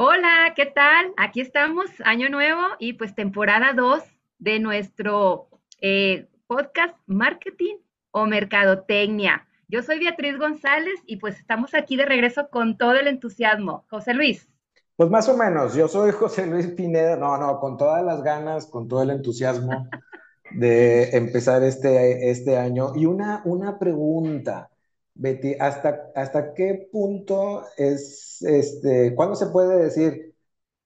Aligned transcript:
Hola, 0.00 0.52
¿qué 0.54 0.64
tal? 0.64 1.12
Aquí 1.16 1.40
estamos, 1.40 1.86
año 2.04 2.28
nuevo 2.28 2.62
y 2.78 2.92
pues 2.92 3.16
temporada 3.16 3.72
2 3.74 4.00
de 4.38 4.60
nuestro 4.60 5.48
eh, 5.80 6.28
podcast 6.46 6.94
Marketing 7.08 7.78
o 8.12 8.26
Mercadotecnia. 8.26 9.48
Yo 9.66 9.82
soy 9.82 9.98
Beatriz 9.98 10.38
González 10.38 11.00
y 11.04 11.16
pues 11.16 11.40
estamos 11.40 11.74
aquí 11.74 11.96
de 11.96 12.04
regreso 12.04 12.48
con 12.48 12.78
todo 12.78 12.92
el 12.92 13.08
entusiasmo. 13.08 13.86
José 13.90 14.14
Luis. 14.14 14.48
Pues 14.94 15.10
más 15.10 15.28
o 15.28 15.36
menos, 15.36 15.74
yo 15.74 15.88
soy 15.88 16.12
José 16.12 16.46
Luis 16.46 16.68
Pineda, 16.68 17.16
no, 17.16 17.36
no, 17.36 17.58
con 17.58 17.76
todas 17.76 18.04
las 18.04 18.22
ganas, 18.22 18.66
con 18.66 18.86
todo 18.86 19.02
el 19.02 19.10
entusiasmo 19.10 19.88
de 20.52 21.10
empezar 21.16 21.64
este, 21.64 22.30
este 22.30 22.56
año. 22.56 22.92
Y 22.94 23.06
una, 23.06 23.42
una 23.46 23.80
pregunta, 23.80 24.70
Betty, 25.18 25.54
¿hasta, 25.60 26.12
¿hasta 26.16 26.54
qué 26.54 26.88
punto 26.92 27.64
es, 27.76 28.42
este, 28.42 29.14
cuándo 29.16 29.36
se 29.36 29.48
puede 29.48 29.78
decir 29.84 30.34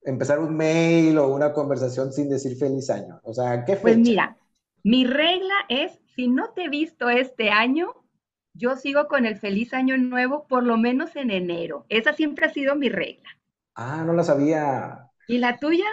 empezar 0.02 0.40
un 0.40 0.56
mail 0.56 1.18
o 1.18 1.28
una 1.34 1.52
conversación 1.54 2.12
sin 2.12 2.30
decir 2.30 2.56
feliz 2.58 2.90
año? 2.90 3.20
O 3.24 3.34
sea, 3.34 3.64
¿qué 3.64 3.76
Pues 3.80 3.98
fecha? 3.98 3.98
mira, 3.98 4.38
mi 4.82 5.04
regla 5.04 5.52
es, 5.68 6.00
si 6.16 6.26
no 6.26 6.54
te 6.54 6.64
he 6.64 6.68
visto 6.70 7.10
este 7.10 7.50
año, 7.50 7.88
yo 8.54 8.76
sigo 8.76 9.08
con 9.08 9.26
el 9.26 9.36
feliz 9.36 9.74
año 9.74 9.98
nuevo 9.98 10.46
por 10.48 10.62
lo 10.64 10.78
menos 10.78 11.16
en 11.16 11.30
enero. 11.30 11.84
Esa 11.90 12.14
siempre 12.14 12.46
ha 12.46 12.50
sido 12.50 12.76
mi 12.76 12.88
regla. 12.88 13.28
Ah, 13.74 14.02
no 14.04 14.12
la 14.14 14.24
sabía. 14.24 15.10
¿Y 15.26 15.38
la 15.38 15.58
tuya? 15.58 15.84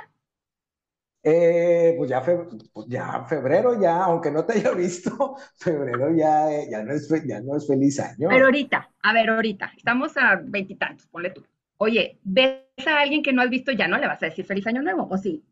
Eh, 1.21 1.95
pues 1.97 2.09
ya, 2.09 2.21
fe- 2.21 2.37
pues 2.71 2.87
ya 2.87 3.25
febrero, 3.25 3.79
ya, 3.81 4.05
aunque 4.05 4.31
no 4.31 4.45
te 4.45 4.53
haya 4.53 4.71
visto, 4.71 5.35
febrero 5.57 6.13
ya, 6.15 6.49
eh, 6.51 6.67
ya 6.71 6.81
no 6.83 6.93
es, 6.93 7.09
fe- 7.09 7.23
ya 7.27 7.41
no 7.41 7.57
es 7.57 7.67
feliz 7.67 7.99
Pero 8.27 8.45
año. 8.45 8.45
ahorita, 8.45 8.91
a 9.01 9.13
ver, 9.13 9.29
ahorita, 9.29 9.73
estamos 9.75 10.15
a 10.17 10.35
veintitantos, 10.41 11.07
ponle 11.07 11.31
tú. 11.31 11.45
Oye, 11.77 12.19
ves 12.23 12.63
a 12.87 12.99
alguien 13.01 13.23
que 13.23 13.33
no 13.33 13.41
has 13.41 13.49
visto, 13.49 13.71
ya 13.71 13.87
no 13.87 13.97
le 13.97 14.07
vas 14.07 14.21
a 14.23 14.27
decir 14.27 14.45
feliz 14.45 14.65
año 14.67 14.81
nuevo, 14.81 15.07
¿o 15.09 15.17
sí? 15.17 15.43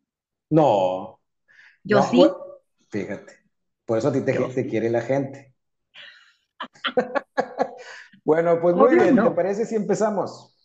No, 0.49 1.21
Yo 1.83 2.01
no, 2.01 2.13
pues, 2.13 2.31
sí, 2.31 2.45
fíjate, 2.89 3.33
por 3.85 3.97
eso 3.99 4.09
a 4.09 4.13
ti 4.13 4.21
te, 4.25 4.35
sí. 4.61 4.67
quiere 4.67 4.89
la 4.91 5.01
gente. 5.01 5.55
Bueno, 8.23 8.59
pues 8.61 8.75
muy 8.75 8.95
Obvio 8.95 8.97
bien, 8.97 9.21
¿te 9.21 9.31
parece 9.31 9.65
si 9.65 9.75
empezamos? 9.75 10.56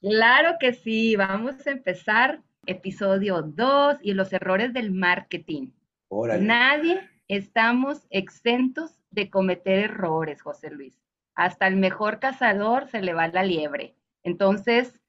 Claro 0.00 0.56
que 0.60 0.72
sí, 0.72 1.16
vamos 1.16 1.66
a 1.66 1.70
empezar 1.70 2.42
episodio 2.66 3.42
2 3.42 3.98
y 4.02 4.12
los 4.14 4.32
errores 4.32 4.72
del 4.72 4.92
marketing. 4.92 5.70
Órale. 6.08 6.44
Nadie 6.44 7.08
estamos 7.26 8.06
exentos 8.10 8.98
de 9.10 9.30
cometer 9.30 9.84
errores, 9.84 10.42
José 10.42 10.70
Luis. 10.70 10.98
Hasta 11.34 11.66
el 11.66 11.76
mejor 11.76 12.20
cazador 12.20 12.88
se 12.88 13.02
le 13.02 13.14
va 13.14 13.28
la 13.28 13.42
liebre. 13.42 13.96
Entonces, 14.22 15.00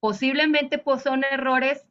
posiblemente 0.00 0.78
pues, 0.78 1.02
son 1.02 1.24
errores 1.24 1.86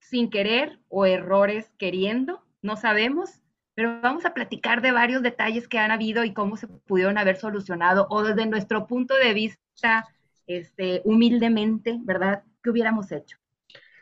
sin 0.00 0.30
querer 0.30 0.78
o 0.88 1.06
errores 1.06 1.72
queriendo, 1.78 2.44
no 2.62 2.76
sabemos, 2.76 3.42
pero 3.74 4.00
vamos 4.00 4.24
a 4.24 4.34
platicar 4.34 4.80
de 4.80 4.92
varios 4.92 5.22
detalles 5.22 5.68
que 5.68 5.78
han 5.78 5.90
habido 5.90 6.24
y 6.24 6.32
cómo 6.32 6.56
se 6.56 6.68
pudieron 6.68 7.18
haber 7.18 7.36
solucionado 7.36 8.06
o 8.10 8.22
desde 8.22 8.46
nuestro 8.46 8.86
punto 8.86 9.14
de 9.14 9.34
vista, 9.34 10.06
este, 10.46 11.02
humildemente, 11.04 11.98
¿verdad? 12.02 12.44
¿Qué 12.62 12.70
hubiéramos 12.70 13.12
hecho? 13.12 13.38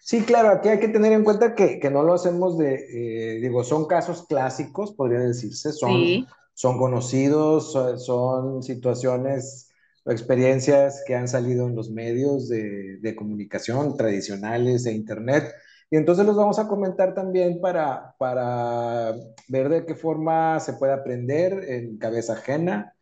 Sí, 0.00 0.22
claro, 0.24 0.50
aquí 0.50 0.68
hay 0.68 0.80
que 0.80 0.88
tener 0.88 1.12
en 1.12 1.24
cuenta 1.24 1.54
que, 1.54 1.80
que 1.80 1.90
no 1.90 2.02
lo 2.02 2.12
hacemos 2.14 2.58
de, 2.58 3.36
eh, 3.36 3.40
digo, 3.40 3.64
son 3.64 3.86
casos 3.86 4.26
clásicos, 4.26 4.92
podría 4.92 5.20
decirse, 5.20 5.72
son, 5.72 6.12
Sí, 6.14 6.26
son 6.52 6.76
conocidos, 6.78 7.72
son, 7.72 7.98
son 7.98 8.62
situaciones 8.62 9.70
o 10.04 10.10
experiencias 10.12 11.02
que 11.06 11.14
han 11.16 11.26
salido 11.28 11.66
en 11.66 11.74
los 11.74 11.90
medios 11.90 12.48
de, 12.50 12.98
de 12.98 13.16
comunicación 13.16 13.96
tradicionales 13.96 14.84
e 14.84 14.92
internet. 14.92 15.50
Y 15.90 15.96
entonces 15.96 16.26
los 16.26 16.36
vamos 16.36 16.58
a 16.58 16.68
comentar 16.68 17.14
también 17.14 17.60
para, 17.62 18.14
para 18.18 19.14
ver 19.48 19.68
de 19.70 19.86
qué 19.86 19.94
forma 19.94 20.60
se 20.60 20.74
puede 20.74 20.92
aprender 20.92 21.64
en 21.70 21.96
cabeza 21.98 22.34
ajena 22.34 22.94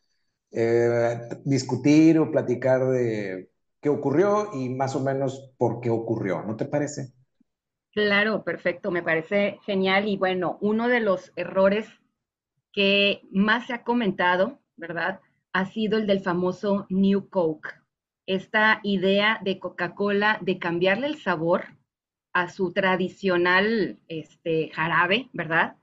eh, 0.52 1.18
discutir 1.44 2.18
o 2.18 2.30
platicar 2.30 2.86
de 2.90 3.50
qué 3.80 3.88
ocurrió 3.88 4.50
y 4.54 4.68
más 4.70 4.94
o 4.96 5.00
menos 5.00 5.52
por 5.58 5.80
qué 5.80 5.90
ocurrió, 5.90 6.42
¿no 6.42 6.56
te 6.56 6.66
parece? 6.66 7.12
claro, 7.92 8.44
perfecto, 8.44 8.90
me 8.90 9.02
parece 9.02 9.58
genial 9.64 10.08
y 10.08 10.16
bueno, 10.16 10.58
uno 10.60 10.88
de 10.88 11.00
los 11.00 11.32
errores 11.36 11.88
que 12.72 13.22
más 13.30 13.66
se 13.66 13.74
ha 13.74 13.84
comentado, 13.84 14.60
¿verdad? 14.76 15.20
Ha 15.52 15.66
sido 15.66 15.98
el 15.98 16.06
del 16.06 16.20
famoso 16.22 16.86
New 16.90 17.28
Coke. 17.28 17.70
Esta 18.26 18.80
idea 18.82 19.40
de 19.42 19.58
Coca-Cola 19.58 20.38
de 20.42 20.58
cambiarle 20.58 21.08
el 21.08 21.20
sabor 21.20 21.64
a 22.32 22.48
su 22.48 22.72
tradicional 22.72 23.98
este, 24.08 24.70
jarabe, 24.70 25.28
¿verdad? 25.32 25.76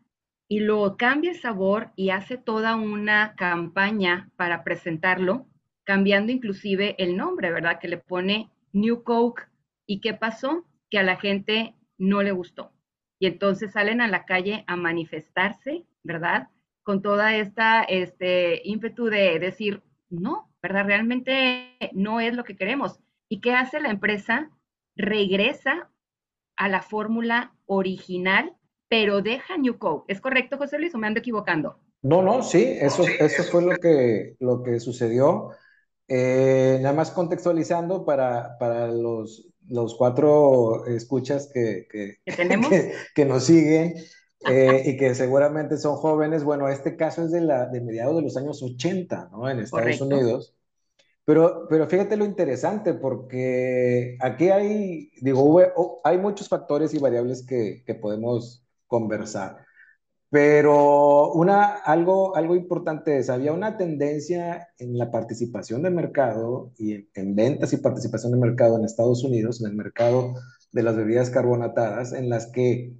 Y 0.49 0.61
lo 0.61 0.97
cambia 0.97 1.31
el 1.31 1.39
sabor 1.39 1.91
y 1.95 2.09
hace 2.09 2.35
toda 2.35 2.75
una 2.75 3.35
campaña 3.35 4.29
para 4.35 4.63
presentarlo, 4.63 5.45
cambiando 5.85 6.31
inclusive 6.31 6.95
el 6.97 7.15
nombre, 7.15 7.51
¿verdad? 7.51 7.79
Que 7.79 7.87
le 7.87 7.99
pone 7.99 8.49
New 8.73 9.03
Coke. 9.03 9.43
¿Y 9.85 10.01
qué 10.01 10.13
pasó? 10.13 10.65
Que 10.89 10.99
a 10.99 11.03
la 11.03 11.17
gente 11.17 11.75
no 11.97 12.23
le 12.23 12.31
gustó. 12.31 12.73
Y 13.19 13.27
entonces 13.27 13.73
salen 13.73 14.01
a 14.01 14.07
la 14.07 14.25
calle 14.25 14.63
a 14.65 14.75
manifestarse, 14.75 15.85
¿verdad? 16.03 16.49
Con 16.83 17.01
toda 17.01 17.35
esta 17.35 17.83
este, 17.83 18.61
ímpetu 18.63 19.05
de 19.05 19.38
decir, 19.38 19.83
no, 20.09 20.49
¿verdad? 20.63 20.85
Realmente 20.85 21.77
no 21.93 22.19
es 22.19 22.33
lo 22.33 22.43
que 22.43 22.55
queremos. 22.55 22.99
¿Y 23.27 23.41
qué 23.41 23.53
hace 23.53 23.79
la 23.79 23.89
empresa? 23.89 24.49
Regresa 24.95 25.91
a 26.55 26.67
la 26.67 26.81
fórmula 26.81 27.53
original, 27.67 28.53
pero 28.89 29.22
deja 29.22 29.57
New 29.57 29.77
Coke. 29.77 30.11
¿Es 30.11 30.19
correcto, 30.19 30.57
José 30.57 30.79
Luis, 30.79 30.94
o 30.95 30.97
me 30.97 31.07
ando 31.07 31.19
equivocando? 31.19 31.79
No, 32.01 32.22
no, 32.22 32.44
sí, 32.44 32.77
eso, 32.79 33.03
eso 33.03 33.44
fue 33.44 33.61
lo 33.61 33.77
que, 33.77 34.35
lo 34.39 34.63
que 34.63 34.79
sucedió. 34.79 35.51
Eh, 36.07 36.79
nada 36.81 36.95
más 36.95 37.11
contextualizando 37.11 38.03
para, 38.03 38.57
para 38.57 38.88
los, 38.88 39.47
los 39.67 39.95
cuatro 39.95 40.88
escuchas 40.88 41.50
que, 41.53 41.88
que, 41.89 42.17
¿Qué 42.25 42.31
tenemos? 42.33 42.69
que, 42.69 42.94
que 43.13 43.25
nos 43.25 43.44
siguen 43.44 43.94
eh, 44.50 44.83
y 44.85 44.97
que 44.97 45.13
seguramente 45.13 45.77
son 45.77 45.97
jóvenes. 45.97 46.44
Bueno, 46.44 46.67
este 46.67 46.95
caso 46.95 47.23
es 47.23 47.31
de, 47.31 47.41
la, 47.41 47.67
de 47.67 47.81
mediados 47.81 48.16
de 48.16 48.23
los 48.23 48.38
años 48.38 48.63
80, 48.63 49.29
¿no? 49.31 49.50
En 49.50 49.59
Estados 49.59 50.00
Correcto. 50.00 50.06
Unidos. 50.06 50.56
Pero, 51.25 51.67
pero 51.69 51.88
fíjate 51.88 52.17
lo 52.17 52.25
interesante, 52.25 52.95
porque 52.95 54.17
aquí 54.19 54.50
hay, 54.50 55.11
digo, 55.21 55.59
hay 56.03 56.17
muchos 56.17 56.50
factores 56.50 56.91
y 56.95 56.97
variables 56.97 57.45
que, 57.45 57.83
que 57.85 57.94
podemos 57.94 58.66
conversar. 58.89 59.66
Pero 60.31 61.31
una, 61.33 61.66
algo, 61.77 62.35
algo 62.35 62.55
importante 62.55 63.17
es, 63.17 63.29
había 63.31 63.53
una 63.53 63.77
tendencia 63.77 64.69
en 64.77 64.97
la 64.97 65.11
participación 65.11 65.81
de 65.83 65.89
mercado 65.91 66.72
y 66.77 66.94
en, 66.94 67.09
en 67.16 67.35
ventas 67.35 67.73
y 67.73 67.77
participación 67.77 68.33
de 68.33 68.39
mercado 68.39 68.77
en 68.77 68.85
Estados 68.85 69.23
Unidos, 69.23 69.61
en 69.61 69.72
el 69.72 69.75
mercado 69.77 70.35
de 70.72 70.83
las 70.83 70.95
bebidas 70.95 71.31
carbonatadas, 71.31 72.13
en 72.13 72.29
las 72.29 72.47
que 72.47 72.94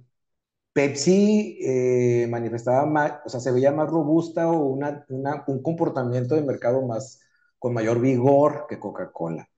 Pepsi 0.72 1.58
eh, 1.62 2.26
manifestaba 2.30 2.86
más, 2.86 3.14
o 3.26 3.28
sea, 3.28 3.40
se 3.40 3.52
veía 3.52 3.72
más 3.72 3.90
robusta 3.90 4.48
o 4.50 4.66
una, 4.66 5.04
una- 5.08 5.44
un 5.48 5.62
comportamiento 5.62 6.34
de 6.36 6.42
mercado 6.42 6.82
más, 6.86 7.20
con 7.58 7.74
mayor 7.74 8.00
vigor 8.00 8.66
que 8.68 8.78
Coca-Cola. 8.80 9.48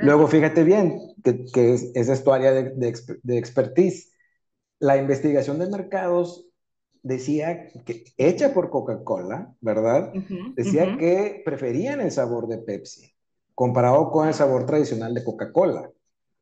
Luego, 0.00 0.28
fíjate 0.28 0.64
bien, 0.64 1.00
que, 1.24 1.44
que 1.52 1.74
es, 1.74 1.90
esa 1.94 2.12
es 2.14 2.24
tu 2.24 2.32
área 2.32 2.52
de, 2.52 2.70
de, 2.70 2.94
de 3.22 3.38
expertise. 3.38 4.11
La 4.82 4.96
investigación 4.96 5.60
de 5.60 5.70
mercados 5.70 6.44
decía 7.04 7.68
que, 7.86 8.02
hecha 8.16 8.52
por 8.52 8.68
Coca-Cola, 8.68 9.54
¿verdad? 9.60 10.12
Decía 10.56 10.96
que 10.98 11.40
preferían 11.44 12.00
el 12.00 12.10
sabor 12.10 12.48
de 12.48 12.58
Pepsi 12.58 13.14
comparado 13.54 14.10
con 14.10 14.26
el 14.26 14.34
sabor 14.34 14.66
tradicional 14.66 15.14
de 15.14 15.22
Coca-Cola. 15.22 15.88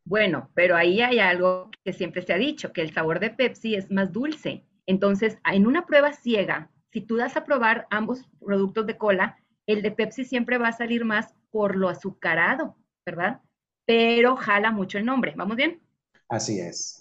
Bueno, 0.07 0.49
pero 0.55 0.75
ahí 0.75 1.03
hay 1.03 1.19
algo 1.19 1.71
que 1.85 1.93
siempre 1.93 2.23
se 2.23 2.33
ha 2.33 2.39
dicho, 2.39 2.73
que 2.73 2.81
el 2.81 2.95
sabor 2.95 3.21
de 3.21 3.29
Pepsi 3.29 3.75
es 3.75 3.91
más 3.91 4.11
dulce. 4.11 4.65
Entonces, 4.87 5.37
en 5.53 5.67
una 5.67 5.85
prueba 5.85 6.15
ciega, 6.15 6.71
si 6.95 7.03
tú 7.03 7.17
das 7.17 7.37
a 7.37 7.45
probar 7.45 7.87
ambos 7.91 8.27
productos 8.43 8.87
de 8.87 8.97
cola, 8.97 9.37
el 9.67 9.83
de 9.83 9.91
Pepsi 9.91 10.25
siempre 10.25 10.57
va 10.57 10.69
a 10.69 10.73
salir 10.73 11.05
más 11.05 11.35
por 11.51 11.77
lo 11.77 11.91
azucarado, 11.91 12.75
¿verdad? 13.05 13.43
Pero 13.85 14.35
jala 14.37 14.71
mucho 14.71 14.97
el 14.97 15.05
nombre. 15.05 15.35
¿Vamos 15.37 15.57
bien? 15.57 15.83
Así 16.27 16.59
es. 16.59 17.00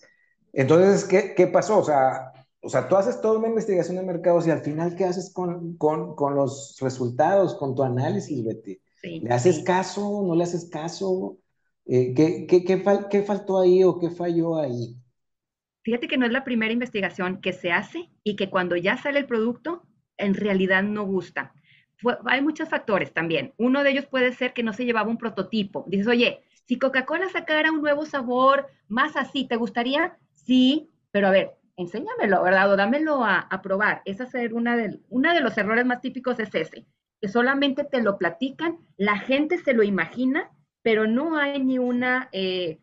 Entonces, 0.53 1.05
¿qué, 1.05 1.33
qué 1.35 1.47
pasó? 1.47 1.79
O 1.79 1.83
sea, 1.83 2.33
o 2.61 2.69
sea, 2.69 2.87
tú 2.89 2.95
haces 2.95 3.21
toda 3.21 3.37
una 3.39 3.47
investigación 3.49 3.97
de 3.97 4.03
mercados 4.03 4.47
y 4.47 4.51
al 4.51 4.61
final, 4.61 4.95
¿qué 4.95 5.05
haces 5.05 5.31
con, 5.33 5.77
con, 5.77 6.15
con 6.15 6.35
los 6.35 6.77
resultados, 6.81 7.55
con 7.55 7.75
tu 7.75 7.83
análisis, 7.83 8.43
Betty? 8.43 8.79
sí, 9.01 9.21
¿Le 9.21 9.33
haces 9.33 9.59
sí. 9.59 9.63
caso? 9.63 10.23
¿No 10.25 10.35
le 10.35 10.43
haces 10.43 10.69
caso? 10.69 11.37
Eh, 11.85 12.13
¿qué, 12.15 12.45
qué, 12.47 12.63
qué, 12.63 12.83
fal- 12.83 13.07
qué 13.09 13.23
faltó 13.23 13.59
ahí 13.59 13.83
o 13.83 13.99
qué 13.99 14.09
falló 14.11 14.57
ahí? 14.57 14.97
fíjate 15.83 16.07
que 16.07 16.17
no 16.17 16.25
es 16.25 16.31
la 16.31 16.43
primera 16.43 16.73
investigación 16.73 17.41
que 17.41 17.53
se 17.53 17.71
hace 17.71 18.09
y 18.23 18.35
que 18.35 18.49
cuando 18.49 18.75
ya 18.75 18.97
sale 18.97 19.19
el 19.19 19.25
producto, 19.27 19.83
en 20.17 20.33
realidad 20.33 20.83
no 20.83 21.03
gusta. 21.05 21.53
hay 22.25 22.41
muchos 22.41 22.69
factores 22.69 23.13
también. 23.13 23.53
Uno 23.57 23.83
de 23.83 23.91
ellos 23.91 24.05
puede 24.05 24.31
ser 24.33 24.53
que 24.53 24.63
no 24.63 24.73
se 24.73 24.85
llevaba 24.85 25.09
un 25.09 25.17
prototipo. 25.17 25.85
Dices, 25.87 26.07
oye, 26.07 26.41
si 26.65 26.77
Coca-Cola 26.79 27.29
sacara 27.29 27.71
un 27.71 27.81
nuevo 27.81 28.05
sabor 28.05 28.67
más 28.87 29.15
así, 29.17 29.47
¿te 29.47 29.55
gustaría? 29.57 30.17
Sí, 30.45 30.89
pero 31.11 31.27
a 31.27 31.31
ver, 31.31 31.59
enséñamelo, 31.75 32.43
¿verdad? 32.43 32.71
O 32.71 32.75
dámelo 32.75 33.23
a, 33.23 33.47
probar. 33.61 34.01
Esa 34.05 34.23
es 34.25 34.51
una 34.51 34.75
de, 34.75 34.99
los 35.41 35.57
errores 35.57 35.85
más 35.85 36.01
típicos 36.01 36.39
es 36.39 36.53
ese, 36.53 36.85
que 37.21 37.27
solamente 37.27 37.83
te 37.83 38.01
lo 38.01 38.17
platican, 38.17 38.77
la 38.97 39.17
gente 39.17 39.57
se 39.57 39.73
lo 39.73 39.83
imagina, 39.83 40.51
pero 40.81 41.07
no 41.07 41.37
hay 41.37 41.63
ni 41.63 41.79
una, 41.79 42.29
eh, 42.31 42.79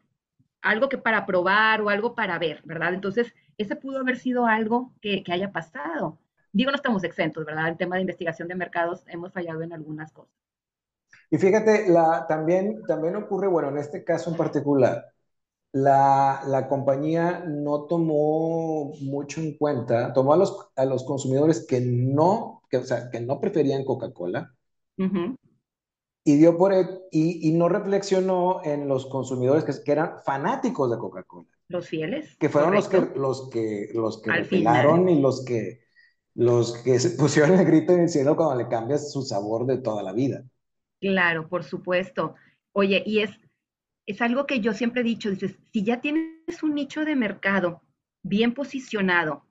algo 0.63 0.89
que 0.89 0.99
para 0.99 1.27
probar 1.27 1.83
o 1.83 1.89
algo 1.89 2.15
para 2.15 2.39
ver, 2.39 2.61
¿verdad? 2.65 2.95
Entonces, 2.95 3.35
ese 3.59 3.77
pudo 3.77 3.99
haber 3.99 4.17
sido 4.17 4.47
algo 4.47 4.93
que, 5.01 5.25
haya 5.29 5.53
pasado. 5.53 6.19
Digo, 6.53 6.71
no 6.71 6.77
estamos 6.77 7.05
exentos, 7.05 7.45
¿verdad? 7.45 7.69
En 7.69 7.77
tema 7.77 7.97
de 7.97 8.03
investigación 8.03 8.49
de 8.49 8.55
mercados 8.55 9.05
hemos 9.09 9.33
fallado 9.33 9.63
en 9.63 9.73
algunas 9.73 10.13
cosas. 10.13 10.35
Y 11.31 11.39
fíjate, 11.39 11.89
la, 11.89 12.27
también, 12.29 12.83
también 12.87 13.17
ocurre, 13.17 13.49
bueno, 13.49 13.69
en 13.71 13.79
este 13.79 14.05
caso 14.05 14.31
en 14.31 14.37
particular, 14.37 15.13
la, 15.73 16.43
la, 16.47 16.69
compañía 16.69 17.45
no 17.47 17.85
tomó 17.85 18.93
mucho 19.01 19.41
en 19.41 19.57
cuenta, 19.57 20.13
tomó 20.13 20.33
a 20.33 20.37
los, 20.37 20.71
a 20.77 20.85
los 20.85 21.05
consumidores 21.05 21.67
que 21.67 21.81
no, 21.81 22.63
que, 22.71 22.79
o 22.79 22.85
sea, 22.85 23.11
que 23.11 23.21
no 23.21 23.41
preferían 23.41 23.85
Coca-Cola 23.85 24.55
y 26.27 26.37
dio 26.39 26.57
por 26.57 26.73
y, 27.13 27.49
y, 27.49 27.53
no 27.53 27.69
reflexionó 27.69 28.61
en 28.65 28.89
los 28.89 29.07
consumidores 29.07 29.65
que, 29.65 29.73
que 29.85 29.93
eran 29.93 30.19
fanáticos 30.25 30.91
de 30.91 30.99
Coca-Cola. 30.99 31.47
Los 31.69 31.89
fieles. 31.89 32.37
Que 32.39 32.49
fueron 32.49 32.75
los 32.75 32.89
que, 32.89 33.01
los 33.15 33.49
que, 33.51 33.91
los 33.95 34.21
que 34.23 34.31
y 34.57 35.21
los 35.21 35.45
que, 35.45 35.81
los 36.35 36.83
que 36.83 36.99
se 36.99 37.11
pusieron 37.11 37.59
el 37.59 37.65
grito 37.65 37.93
en 37.93 38.01
el 38.01 38.09
cielo 38.09 38.37
cuando 38.37 38.57
le 38.57 38.69
cambias 38.69 39.13
su 39.13 39.23
sabor 39.23 39.67
de 39.67 39.79
toda 39.79 40.03
la 40.03 40.13
vida. 40.13 40.43
Claro, 41.01 41.49
por 41.49 41.63
supuesto. 41.63 42.35
Oye, 42.73 43.03
y 43.07 43.21
es, 43.21 43.31
es 44.07 44.23
algo 44.23 44.47
que 44.47 44.61
yo 44.61 44.73
siempre 44.73 45.01
he 45.01 45.05
dicho, 45.05 45.31
dices, 45.31 45.59
si 45.73 45.83
ya 45.83 46.01
tienes 46.01 46.63
un 46.63 46.75
nicho 46.75 47.05
de 47.05 47.17
mercado 47.17 47.83
bien 48.23 48.55
posicionado, 48.55 49.45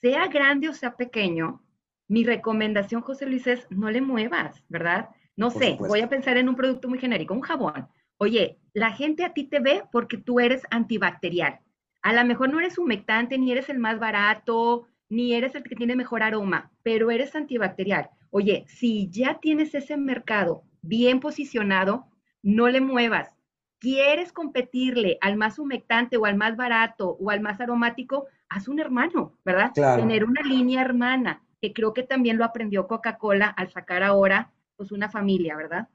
sea 0.00 0.26
grande 0.28 0.68
o 0.68 0.74
sea 0.74 0.96
pequeño, 0.96 1.62
mi 2.08 2.24
recomendación, 2.24 3.02
José 3.02 3.26
Luis, 3.26 3.46
es 3.46 3.66
no 3.70 3.90
le 3.90 4.00
muevas, 4.00 4.64
¿verdad? 4.68 5.10
No 5.36 5.50
sé, 5.50 5.76
voy 5.78 6.00
a 6.00 6.08
pensar 6.08 6.38
en 6.38 6.48
un 6.48 6.56
producto 6.56 6.88
muy 6.88 6.98
genérico, 6.98 7.34
un 7.34 7.42
jabón. 7.42 7.88
Oye, 8.16 8.58
la 8.72 8.92
gente 8.92 9.24
a 9.24 9.32
ti 9.34 9.44
te 9.44 9.60
ve 9.60 9.84
porque 9.92 10.16
tú 10.16 10.40
eres 10.40 10.62
antibacterial. 10.70 11.60
A 12.02 12.12
lo 12.12 12.24
mejor 12.24 12.50
no 12.50 12.58
eres 12.58 12.78
humectante, 12.78 13.38
ni 13.38 13.52
eres 13.52 13.68
el 13.68 13.78
más 13.78 14.00
barato, 14.00 14.86
ni 15.08 15.34
eres 15.34 15.54
el 15.54 15.62
que 15.62 15.76
tiene 15.76 15.96
mejor 15.96 16.22
aroma, 16.22 16.72
pero 16.82 17.10
eres 17.10 17.36
antibacterial. 17.36 18.10
Oye, 18.30 18.64
si 18.68 19.08
ya 19.10 19.38
tienes 19.40 19.74
ese 19.74 19.96
mercado 19.96 20.64
bien 20.82 21.20
posicionado, 21.20 22.06
no 22.42 22.68
le 22.68 22.80
muevas. 22.80 23.37
¿Quieres 23.78 24.32
competirle 24.32 25.18
al 25.20 25.36
más 25.36 25.58
humectante 25.58 26.16
o 26.16 26.24
al 26.24 26.36
más 26.36 26.56
barato 26.56 27.16
o 27.20 27.30
al 27.30 27.40
más 27.40 27.60
aromático? 27.60 28.26
Haz 28.48 28.66
un 28.66 28.80
hermano, 28.80 29.38
¿verdad? 29.44 29.72
Tener 29.72 30.24
una 30.24 30.42
línea 30.42 30.82
hermana, 30.82 31.44
que 31.60 31.72
creo 31.72 31.94
que 31.94 32.02
también 32.02 32.38
lo 32.38 32.44
aprendió 32.44 32.88
Coca-Cola 32.88 33.46
al 33.46 33.70
sacar 33.70 34.02
ahora, 34.02 34.52
pues 34.76 34.90
una 34.90 35.08
familia, 35.08 35.56
¿verdad? 35.56 35.88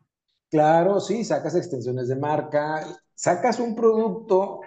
Claro, 0.49 0.99
sí, 0.99 1.23
sacas 1.25 1.55
extensiones 1.55 2.07
de 2.07 2.15
marca, 2.15 2.85
sacas 3.15 3.59
un 3.59 3.75
producto. 3.75 4.61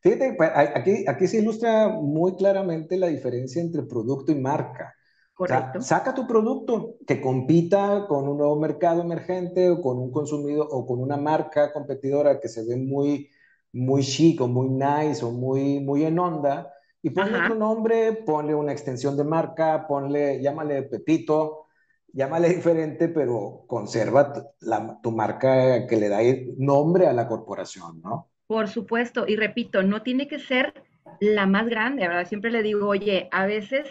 Fíjate, 0.00 0.36
aquí, 0.74 1.04
aquí 1.06 1.26
se 1.26 1.38
ilustra 1.38 1.88
muy 1.88 2.36
claramente 2.36 2.96
la 2.96 3.08
diferencia 3.08 3.60
entre 3.60 3.82
producto 3.82 4.32
y 4.32 4.36
marca. 4.36 4.94
Correcto. 5.34 5.80
saca 5.80 6.14
tu 6.14 6.26
producto 6.26 6.96
que 7.06 7.20
compita 7.20 8.06
con 8.06 8.28
un 8.28 8.36
nuevo 8.36 8.56
mercado 8.56 9.00
emergente 9.00 9.70
o 9.70 9.80
con 9.80 9.98
un 9.98 10.12
consumidor 10.12 10.68
o 10.70 10.86
con 10.86 11.00
una 11.00 11.16
marca 11.16 11.72
competidora 11.72 12.38
que 12.38 12.48
se 12.48 12.64
ve 12.64 12.76
muy, 12.76 13.30
muy 13.72 14.02
chic 14.02 14.40
o 14.40 14.48
muy 14.48 14.68
nice 14.68 15.24
o 15.24 15.30
muy, 15.30 15.80
muy 15.80 16.04
en 16.04 16.18
onda 16.18 16.72
y 17.02 17.10
ponle 17.10 17.38
otro 17.38 17.54
nombre, 17.56 18.12
ponle 18.12 18.54
una 18.54 18.72
extensión 18.72 19.16
de 19.16 19.24
marca, 19.24 19.86
ponle, 19.88 20.40
llámale 20.40 20.84
Pepito, 20.84 21.66
llámale 22.12 22.48
diferente, 22.48 23.08
pero 23.08 23.64
conserva 23.66 24.32
tu 25.02 25.10
marca 25.10 25.86
que 25.86 25.96
le 25.96 26.08
da 26.08 26.20
nombre 26.58 27.08
a 27.08 27.12
la 27.12 27.26
corporación, 27.26 28.00
¿no? 28.02 28.28
Por 28.46 28.68
supuesto, 28.68 29.26
y 29.26 29.34
repito, 29.34 29.82
no 29.82 30.02
tiene 30.02 30.28
que 30.28 30.38
ser 30.38 30.74
la 31.20 31.46
más 31.46 31.66
grande, 31.66 32.06
¿verdad? 32.06 32.28
Siempre 32.28 32.50
le 32.50 32.62
digo, 32.62 32.86
oye, 32.86 33.28
a 33.32 33.46
veces 33.46 33.88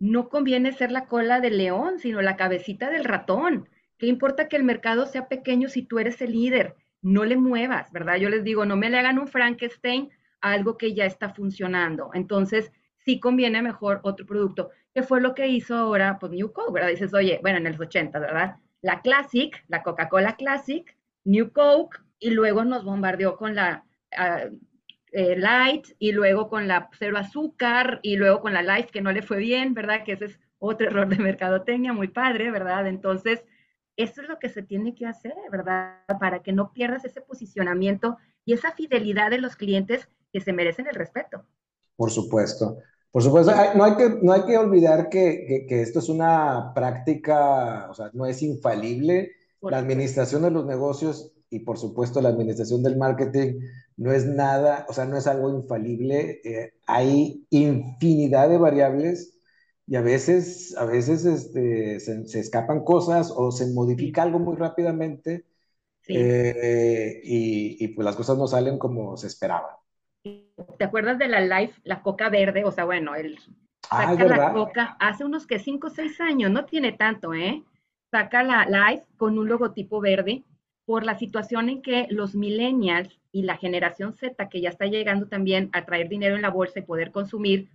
no 0.00 0.28
conviene 0.30 0.72
ser 0.72 0.90
la 0.90 1.06
cola 1.06 1.40
del 1.40 1.58
león, 1.58 2.00
sino 2.00 2.22
la 2.22 2.36
cabecita 2.36 2.90
del 2.90 3.04
ratón. 3.04 3.68
¿Qué 3.98 4.06
importa 4.06 4.48
que 4.48 4.56
el 4.56 4.64
mercado 4.64 5.06
sea 5.06 5.28
pequeño 5.28 5.68
si 5.68 5.82
tú 5.82 5.98
eres 5.98 6.20
el 6.22 6.32
líder? 6.32 6.74
No 7.02 7.24
le 7.24 7.36
muevas, 7.36 7.92
¿verdad? 7.92 8.16
Yo 8.16 8.30
les 8.30 8.42
digo, 8.42 8.64
no 8.64 8.76
me 8.76 8.88
le 8.88 8.98
hagan 8.98 9.18
un 9.18 9.28
Frankenstein 9.28 10.10
a 10.40 10.52
algo 10.52 10.78
que 10.78 10.94
ya 10.94 11.04
está 11.04 11.28
funcionando. 11.34 12.10
Entonces, 12.14 12.72
sí 13.04 13.20
conviene 13.20 13.60
mejor 13.60 14.00
otro 14.02 14.24
producto. 14.24 14.70
¿Qué 14.94 15.02
fue 15.02 15.20
lo 15.20 15.34
que 15.34 15.48
hizo 15.48 15.76
ahora, 15.76 16.18
pues, 16.18 16.32
New 16.32 16.50
Coke, 16.52 16.72
¿verdad? 16.72 16.88
Dices, 16.88 17.12
oye, 17.12 17.38
bueno, 17.42 17.58
en 17.58 17.64
los 17.64 17.78
80, 17.78 18.18
¿verdad? 18.18 18.56
La 18.80 19.02
Classic, 19.02 19.54
la 19.68 19.82
Coca-Cola 19.82 20.36
Classic, 20.36 20.96
New 21.24 21.52
Coke, 21.52 21.98
y 22.18 22.30
luego 22.30 22.64
nos 22.64 22.84
bombardeó 22.84 23.36
con 23.36 23.54
la 23.54 23.84
ah, 24.16 24.46
eh, 25.12 25.36
light 25.36 25.88
y 25.98 26.12
luego 26.12 26.48
con 26.48 26.68
la 26.68 26.88
cero 26.98 27.18
azúcar 27.18 28.00
y 28.02 28.16
luego 28.16 28.40
con 28.40 28.52
la 28.52 28.62
light 28.62 28.90
que 28.90 29.00
no 29.00 29.12
le 29.12 29.22
fue 29.22 29.38
bien, 29.38 29.74
¿verdad? 29.74 30.04
Que 30.04 30.12
ese 30.12 30.26
es 30.26 30.40
otro 30.58 30.86
error 30.90 31.08
de 31.08 31.16
mercadotecnia 31.16 31.92
muy 31.92 32.08
padre, 32.08 32.50
¿verdad? 32.50 32.86
Entonces, 32.86 33.42
eso 33.96 34.22
es 34.22 34.28
lo 34.28 34.38
que 34.38 34.48
se 34.48 34.62
tiene 34.62 34.94
que 34.94 35.06
hacer, 35.06 35.34
¿verdad? 35.50 35.98
Para 36.18 36.42
que 36.42 36.52
no 36.52 36.72
pierdas 36.72 37.04
ese 37.04 37.20
posicionamiento 37.20 38.18
y 38.44 38.52
esa 38.52 38.72
fidelidad 38.72 39.30
de 39.30 39.38
los 39.38 39.56
clientes 39.56 40.08
que 40.32 40.40
se 40.40 40.52
merecen 40.52 40.86
el 40.86 40.94
respeto. 40.94 41.44
Por 41.96 42.10
supuesto. 42.10 42.78
Por 43.10 43.22
supuesto, 43.22 43.52
no 43.74 43.84
hay 43.84 43.96
que, 43.96 44.18
no 44.22 44.32
hay 44.32 44.44
que 44.44 44.56
olvidar 44.56 45.08
que, 45.08 45.66
que, 45.68 45.82
esto 45.82 45.98
es 45.98 46.08
una 46.08 46.72
práctica, 46.74 47.88
o 47.90 47.94
sea, 47.94 48.10
no 48.12 48.24
es 48.24 48.40
infalible. 48.40 49.32
la 49.60 49.78
administración 49.78 50.42
de 50.42 50.52
los 50.52 50.64
negocios 50.64 51.32
y 51.50 51.60
por 51.60 51.78
supuesto 51.78 52.20
la 52.22 52.28
administración 52.28 52.82
del 52.82 52.96
marketing 52.96 53.60
no 53.96 54.12
es 54.12 54.24
nada, 54.24 54.86
o 54.88 54.92
sea, 54.92 55.04
no 55.04 55.18
es 55.18 55.26
algo 55.26 55.50
infalible. 55.50 56.40
Eh, 56.44 56.74
hay 56.86 57.44
infinidad 57.50 58.48
de 58.48 58.56
variables 58.56 59.36
y 59.86 59.96
a 59.96 60.00
veces, 60.00 60.76
a 60.78 60.84
veces 60.84 61.24
este, 61.26 61.98
se, 61.98 62.38
escapan 62.38 62.84
cosas 62.84 63.32
o 63.36 63.50
se 63.50 63.66
modifica 63.72 64.22
algo 64.22 64.38
muy 64.38 64.56
rápidamente 64.56 65.44
eh, 66.06 67.20
y, 67.24 67.88
pues 67.88 68.04
las 68.04 68.16
cosas 68.16 68.38
no 68.38 68.46
salen 68.46 68.78
como 68.78 69.16
se 69.16 69.26
esperaba. 69.26 69.80
¿Te 70.22 70.84
acuerdas 70.84 71.18
de 71.18 71.28
la 71.28 71.40
Life, 71.40 71.80
la 71.84 72.02
coca 72.02 72.28
verde? 72.28 72.64
O 72.64 72.72
sea, 72.72 72.84
bueno, 72.84 73.16
el 73.16 73.38
ah, 73.90 74.14
saca 74.14 74.24
la 74.24 74.52
coca 74.52 74.96
hace 75.00 75.24
unos 75.24 75.46
que 75.46 75.58
5 75.58 75.88
o 75.88 75.90
6 75.90 76.20
años, 76.20 76.50
no 76.50 76.64
tiene 76.64 76.92
tanto, 76.92 77.34
¿eh? 77.34 77.64
Saca 78.10 78.42
la 78.42 78.66
Life 78.66 79.04
con 79.16 79.38
un 79.38 79.48
logotipo 79.48 80.00
verde 80.00 80.44
por 80.90 81.04
la 81.04 81.16
situación 81.16 81.68
en 81.68 81.82
que 81.82 82.08
los 82.10 82.34
millennials 82.34 83.20
y 83.30 83.42
la 83.42 83.56
generación 83.56 84.12
Z, 84.12 84.48
que 84.48 84.60
ya 84.60 84.70
está 84.70 84.86
llegando 84.86 85.28
también 85.28 85.70
a 85.72 85.84
traer 85.84 86.08
dinero 86.08 86.34
en 86.34 86.42
la 86.42 86.50
bolsa 86.50 86.80
y 86.80 86.82
poder 86.82 87.12
consumir, 87.12 87.68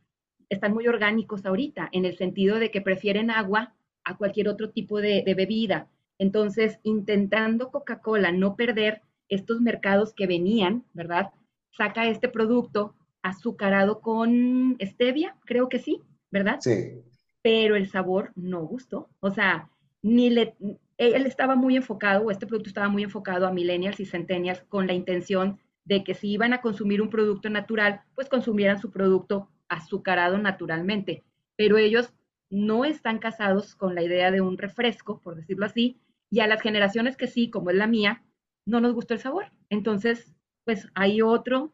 están 0.50 0.74
muy 0.74 0.86
orgánicos 0.90 1.46
ahorita, 1.46 1.88
en 1.94 2.04
el 2.04 2.18
sentido 2.18 2.60
de 2.60 2.72
que 2.72 2.82
prefieren 2.82 3.32
agua 3.32 3.74
a 4.04 4.18
cualquier 4.18 4.50
otro 4.50 4.72
tipo 4.72 5.00
de, 5.00 5.24
bebida. 5.34 5.88
Entonces, 6.18 6.78
intentando 6.84 7.72
Coca-Cola 7.72 8.34
no 8.34 8.58
perder 8.58 9.02
estos 9.30 9.62
mercados 9.62 10.14
que 10.14 10.28
venían, 10.28 10.84
¿verdad? 10.92 11.32
Saca 11.72 12.10
este 12.10 12.28
producto 12.28 12.96
azucarado 13.22 14.02
con 14.02 14.76
stevia, 14.82 15.38
creo 15.46 15.70
que 15.70 15.80
sí, 15.80 16.02
¿verdad? 16.32 16.58
Sí. 16.60 17.02
Pero 17.42 17.78
el 17.78 17.88
sabor 17.88 18.34
no 18.36 18.66
gustó. 18.66 19.08
O 19.22 19.32
sea, 19.32 19.70
ni 20.02 20.30
le, 20.30 20.54
él 20.98 21.26
estaba 21.26 21.56
muy 21.56 21.76
enfocado, 21.76 22.26
o 22.26 22.32
este 22.32 22.48
producto 22.48 22.70
estaba 22.70 22.90
muy 22.90 23.04
enfocado 23.04 23.46
a 23.48 23.52
millennials 23.52 24.00
y 24.00 24.06
centennials 24.06 24.64
con 24.70 24.88
la 24.88 24.94
intención 24.94 25.60
de 25.84 26.04
que 26.04 26.14
si 26.14 26.32
iban 26.32 26.54
a 26.54 26.62
consumir 26.62 27.02
un 27.02 27.10
producto 27.10 27.50
natural, 27.50 28.02
pues 28.16 28.30
consumieran 28.30 28.80
su 28.80 28.92
producto 28.92 29.50
azucarado 29.68 30.38
naturalmente. 30.38 31.24
Pero 31.56 31.78
ellos 31.78 32.14
no 32.50 32.86
están 32.86 33.20
casados 33.20 33.76
con 33.76 33.96
la 33.96 34.04
idea 34.04 34.32
de 34.32 34.42
un 34.42 34.58
refresco, 34.58 35.20
por 35.22 35.36
decirlo 35.36 35.66
así, 35.66 36.00
y 36.32 36.40
a 36.40 36.48
las 36.48 36.62
generaciones 36.62 37.18
que 37.18 37.28
sí, 37.28 37.50
como 37.50 37.70
es 37.70 37.76
la 37.76 37.88
mía, 37.88 38.24
no 38.66 38.82
nos 38.82 38.94
gustó 38.94 39.14
el 39.14 39.20
sabor. 39.20 39.52
Entonces, 39.70 40.34
pues 40.64 40.88
hay 40.96 41.22
otro 41.22 41.74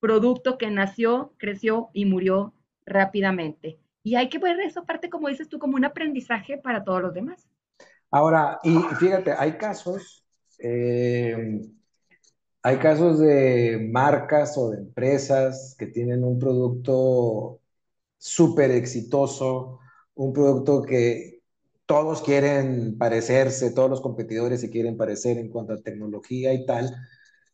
producto 0.00 0.56
que 0.56 0.70
nació, 0.70 1.34
creció 1.36 1.90
y 1.92 2.06
murió 2.06 2.54
rápidamente. 2.86 3.78
Y 4.02 4.14
hay 4.14 4.28
que 4.30 4.38
ver 4.38 4.58
eso 4.60 4.84
parte, 4.86 5.10
como 5.10 5.28
dices 5.28 5.48
tú, 5.48 5.58
como 5.58 5.76
un 5.76 5.84
aprendizaje 5.84 6.56
para 6.56 6.84
todos 6.84 7.02
los 7.02 7.12
demás. 7.12 7.48
Ahora, 8.10 8.58
y 8.64 8.76
fíjate, 8.98 9.32
hay 9.32 9.52
casos, 9.56 10.24
eh, 10.58 11.60
hay 12.62 12.76
casos 12.78 13.18
de 13.20 13.88
marcas 13.92 14.56
o 14.58 14.70
de 14.70 14.78
empresas 14.78 15.74
que 15.78 15.86
tienen 15.86 16.24
un 16.24 16.38
producto 16.38 17.60
súper 18.18 18.70
exitoso, 18.72 19.80
un 20.14 20.32
producto 20.32 20.82
que 20.82 21.40
todos 21.86 22.22
quieren 22.22 22.98
parecerse, 22.98 23.72
todos 23.72 23.90
los 23.90 24.00
competidores 24.00 24.60
se 24.60 24.70
quieren 24.70 24.96
parecer 24.96 25.38
en 25.38 25.48
cuanto 25.48 25.72
a 25.72 25.82
tecnología 25.82 26.52
y 26.52 26.66
tal, 26.66 26.94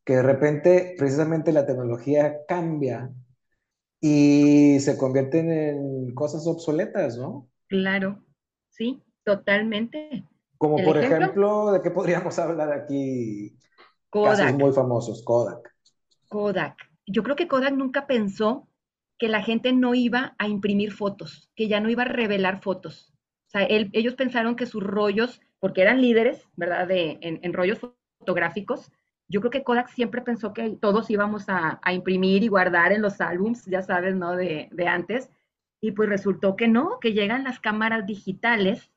que 0.05 0.17
de 0.17 0.23
repente 0.23 0.95
precisamente 0.99 1.53
la 1.53 1.67
tecnología 1.67 2.39
cambia 2.49 3.11
y 4.01 4.79
se 4.81 4.99
convierten 4.99 5.51
en 5.51 6.15
cosas 6.15 6.47
obsoletas, 6.47 7.17
¿no? 7.17 7.49
Claro, 7.69 8.25
sí, 8.71 9.03
totalmente. 9.25 10.25
Como 10.59 10.83
por 10.83 10.97
ejemplo, 10.99 11.73
¿de 11.73 11.83
qué 11.83 11.91
podríamos 11.91 12.39
hablar 12.39 12.73
aquí? 12.73 13.57
Kodak. 14.11 14.39
Casos 14.39 14.59
muy 14.59 14.73
famosos, 14.73 15.23
Kodak. 15.25 15.75
Kodak. 16.29 16.77
Yo 17.07 17.23
creo 17.23 17.37
que 17.37 17.49
Kodak 17.49 17.75
nunca 17.75 18.07
pensó 18.07 18.69
que 19.19 19.29
la 19.29 19.43
gente 19.43 19.73
no 19.73 19.95
iba 19.95 20.35
a 20.39 20.49
imprimir 20.49 20.93
fotos, 20.93 21.51
que 21.55 21.69
ya 21.69 21.81
no 21.81 21.89
iba 21.89 22.03
a 22.03 22.09
revelar 22.09 22.61
fotos. 22.61 23.13
O 23.47 23.51
sea, 23.51 23.67
ellos 23.69 24.15
pensaron 24.15 24.57
que 24.57 24.67
sus 24.67 24.83
rollos, 24.83 25.41
porque 25.61 25.83
eran 25.83 26.01
líderes, 26.01 26.43
¿verdad?, 26.57 26.87
de, 26.87 27.19
en, 27.21 27.53
rollos 27.53 27.79
fotográficos, 28.19 28.91
yo 29.29 29.41
creo 29.41 29.51
que 29.51 29.65
Kodak 29.65 29.89
siempre 29.89 30.21
pensó 30.21 30.53
que 30.53 30.71
todos 30.71 31.11
íbamos 31.11 31.47
a, 31.49 31.81
imprimir 31.91 32.43
y 32.45 32.49
guardar 32.49 32.93
en 32.93 33.03
los 33.03 33.21
álbums, 33.21 33.65
ya 33.67 33.83
sabes, 33.83 34.15
¿no? 34.15 34.37
De, 34.37 34.69
de, 34.71 34.87
antes. 34.87 35.31
Y 35.81 35.93
pues 35.93 36.09
resultó 36.09 36.57
que 36.57 36.69
no, 36.69 37.01
que 37.01 37.13
llegan 37.13 37.45
las 37.45 37.59
cámaras 37.59 38.07
digitales 38.07 38.93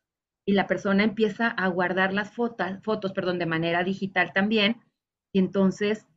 y 0.50 0.54
la 0.54 0.66
persona 0.66 1.04
empieza 1.04 1.48
a 1.48 1.68
guardar 1.68 2.12
las 2.12 2.32
fotos, 2.32 2.66
fotos 2.82 3.14
perdón, 3.14 3.38
de 3.38 3.46
manera 3.46 3.84
digital 3.84 4.34
también. 4.34 4.82
Y 5.32 5.38
entonces 5.38 6.08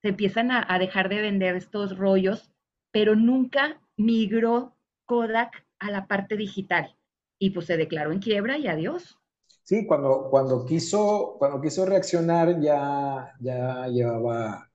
se 0.00 0.10
empiezan 0.10 0.52
a, 0.52 0.78
dejar 0.78 1.08
de 1.08 1.20
vender 1.20 1.56
estos 1.56 1.98
rollos 1.98 2.52
pero 2.92 3.16
nunca 3.16 3.80
migró 3.96 4.76
Kodak 5.06 5.66
a 5.80 5.90
la 5.90 6.06
parte 6.06 6.36
digital. 6.36 6.96
Y 7.40 7.50
pues 7.50 7.66
se 7.66 7.76
declaró 7.76 8.12
en 8.12 8.20
quiebra 8.20 8.58
y 8.58 8.68
adiós. 8.68 9.18
Sí, 9.64 9.84
cuando, 9.88 10.28
cuando, 10.30 10.64
quiso, 10.64 11.34
cuando 11.40 11.60
quiso 11.60 11.84
reaccionar 11.84 12.60
ya, 12.60 13.34
ya 13.40 13.88
llevaba 13.88 14.70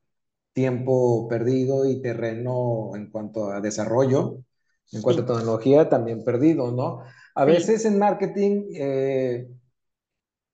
tiempo 0.52 1.26
perdido 1.30 1.86
y 1.90 2.02
terreno 2.02 2.92
en 2.96 3.10
cuanto 3.10 3.50
a 3.50 3.62
desarrollo, 3.62 4.44
en 4.92 5.02
cuanto 5.02 5.24
a 5.24 5.26
tecnología 5.26 5.90
también 5.90 6.24
perdido, 6.24 6.72
¿no? 6.72 7.02
A 7.36 7.46
veces 7.46 7.86
en 7.86 8.00
marketing 8.00 8.68
eh, 8.74 9.48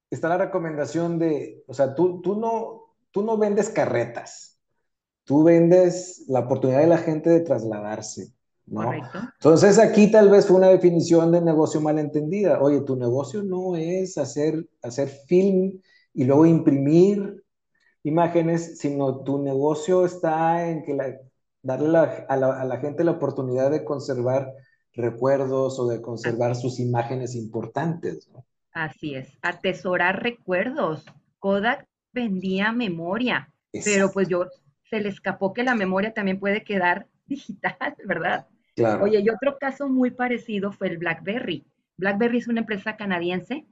está 0.09 0.29
la 0.29 0.37
recomendación 0.37 1.19
de, 1.19 1.63
o 1.67 1.73
sea, 1.73 1.93
tú, 1.93 2.21
tú, 2.21 2.39
no, 2.39 2.95
tú 3.11 3.23
no 3.23 3.37
vendes 3.37 3.69
carretas, 3.69 4.59
tú 5.23 5.43
vendes 5.43 6.25
la 6.27 6.41
oportunidad 6.41 6.79
de 6.79 6.87
la 6.87 6.97
gente 6.97 7.29
de 7.29 7.41
trasladarse, 7.41 8.33
¿no? 8.65 8.83
Correcto. 8.85 9.19
Entonces 9.33 9.77
aquí 9.77 10.09
tal 10.09 10.29
vez 10.29 10.47
fue 10.47 10.57
una 10.57 10.69
definición 10.69 11.31
de 11.31 11.41
negocio 11.41 11.81
mal 11.81 11.99
entendida. 11.99 12.61
Oye, 12.61 12.81
tu 12.81 12.95
negocio 12.95 13.43
no 13.43 13.75
es 13.75 14.17
hacer, 14.17 14.67
hacer 14.81 15.07
film 15.09 15.79
y 16.13 16.23
luego 16.23 16.45
imprimir 16.45 17.43
imágenes, 18.03 18.79
sino 18.79 19.23
tu 19.23 19.41
negocio 19.41 20.05
está 20.05 20.67
en 20.67 20.83
que 20.83 21.19
darle 21.63 21.97
a, 21.97 22.35
la, 22.37 22.77
gente 22.79 23.03
la 23.03 23.11
oportunidad 23.11 23.71
de 23.71 23.83
conservar 23.83 24.51
recuerdos 24.93 25.79
o 25.79 25.87
de 25.87 26.01
conservar 26.01 26.55
sus 26.55 26.79
imágenes 26.79 27.35
importantes. 27.35 28.27
¿no? 28.29 28.45
Así 28.73 29.15
es, 29.15 29.37
atesorar 29.41 30.21
recuerdos. 30.23 31.05
Kodak 31.39 31.87
vendía 32.13 32.71
memoria, 32.71 33.51
pero 33.85 34.11
pues 34.11 34.27
yo 34.27 34.47
se 34.89 34.99
le 34.99 35.09
escapó 35.09 35.53
que 35.53 35.63
la 35.63 35.75
memoria 35.75 36.13
también 36.13 36.39
puede 36.39 36.63
quedar 36.63 37.07
digital, 37.25 37.95
¿verdad? 38.05 38.47
Claro. 38.75 39.03
Oye, 39.03 39.19
y 39.19 39.29
otro 39.29 39.57
caso 39.59 39.89
muy 39.89 40.11
parecido 40.11 40.71
fue 40.71 40.87
el 40.87 40.97
BlackBerry. 40.97 41.65
BlackBerry 41.97 42.37
es 42.39 42.47
una 42.47 42.61
empresa 42.61 42.95
canadiense 42.95 43.65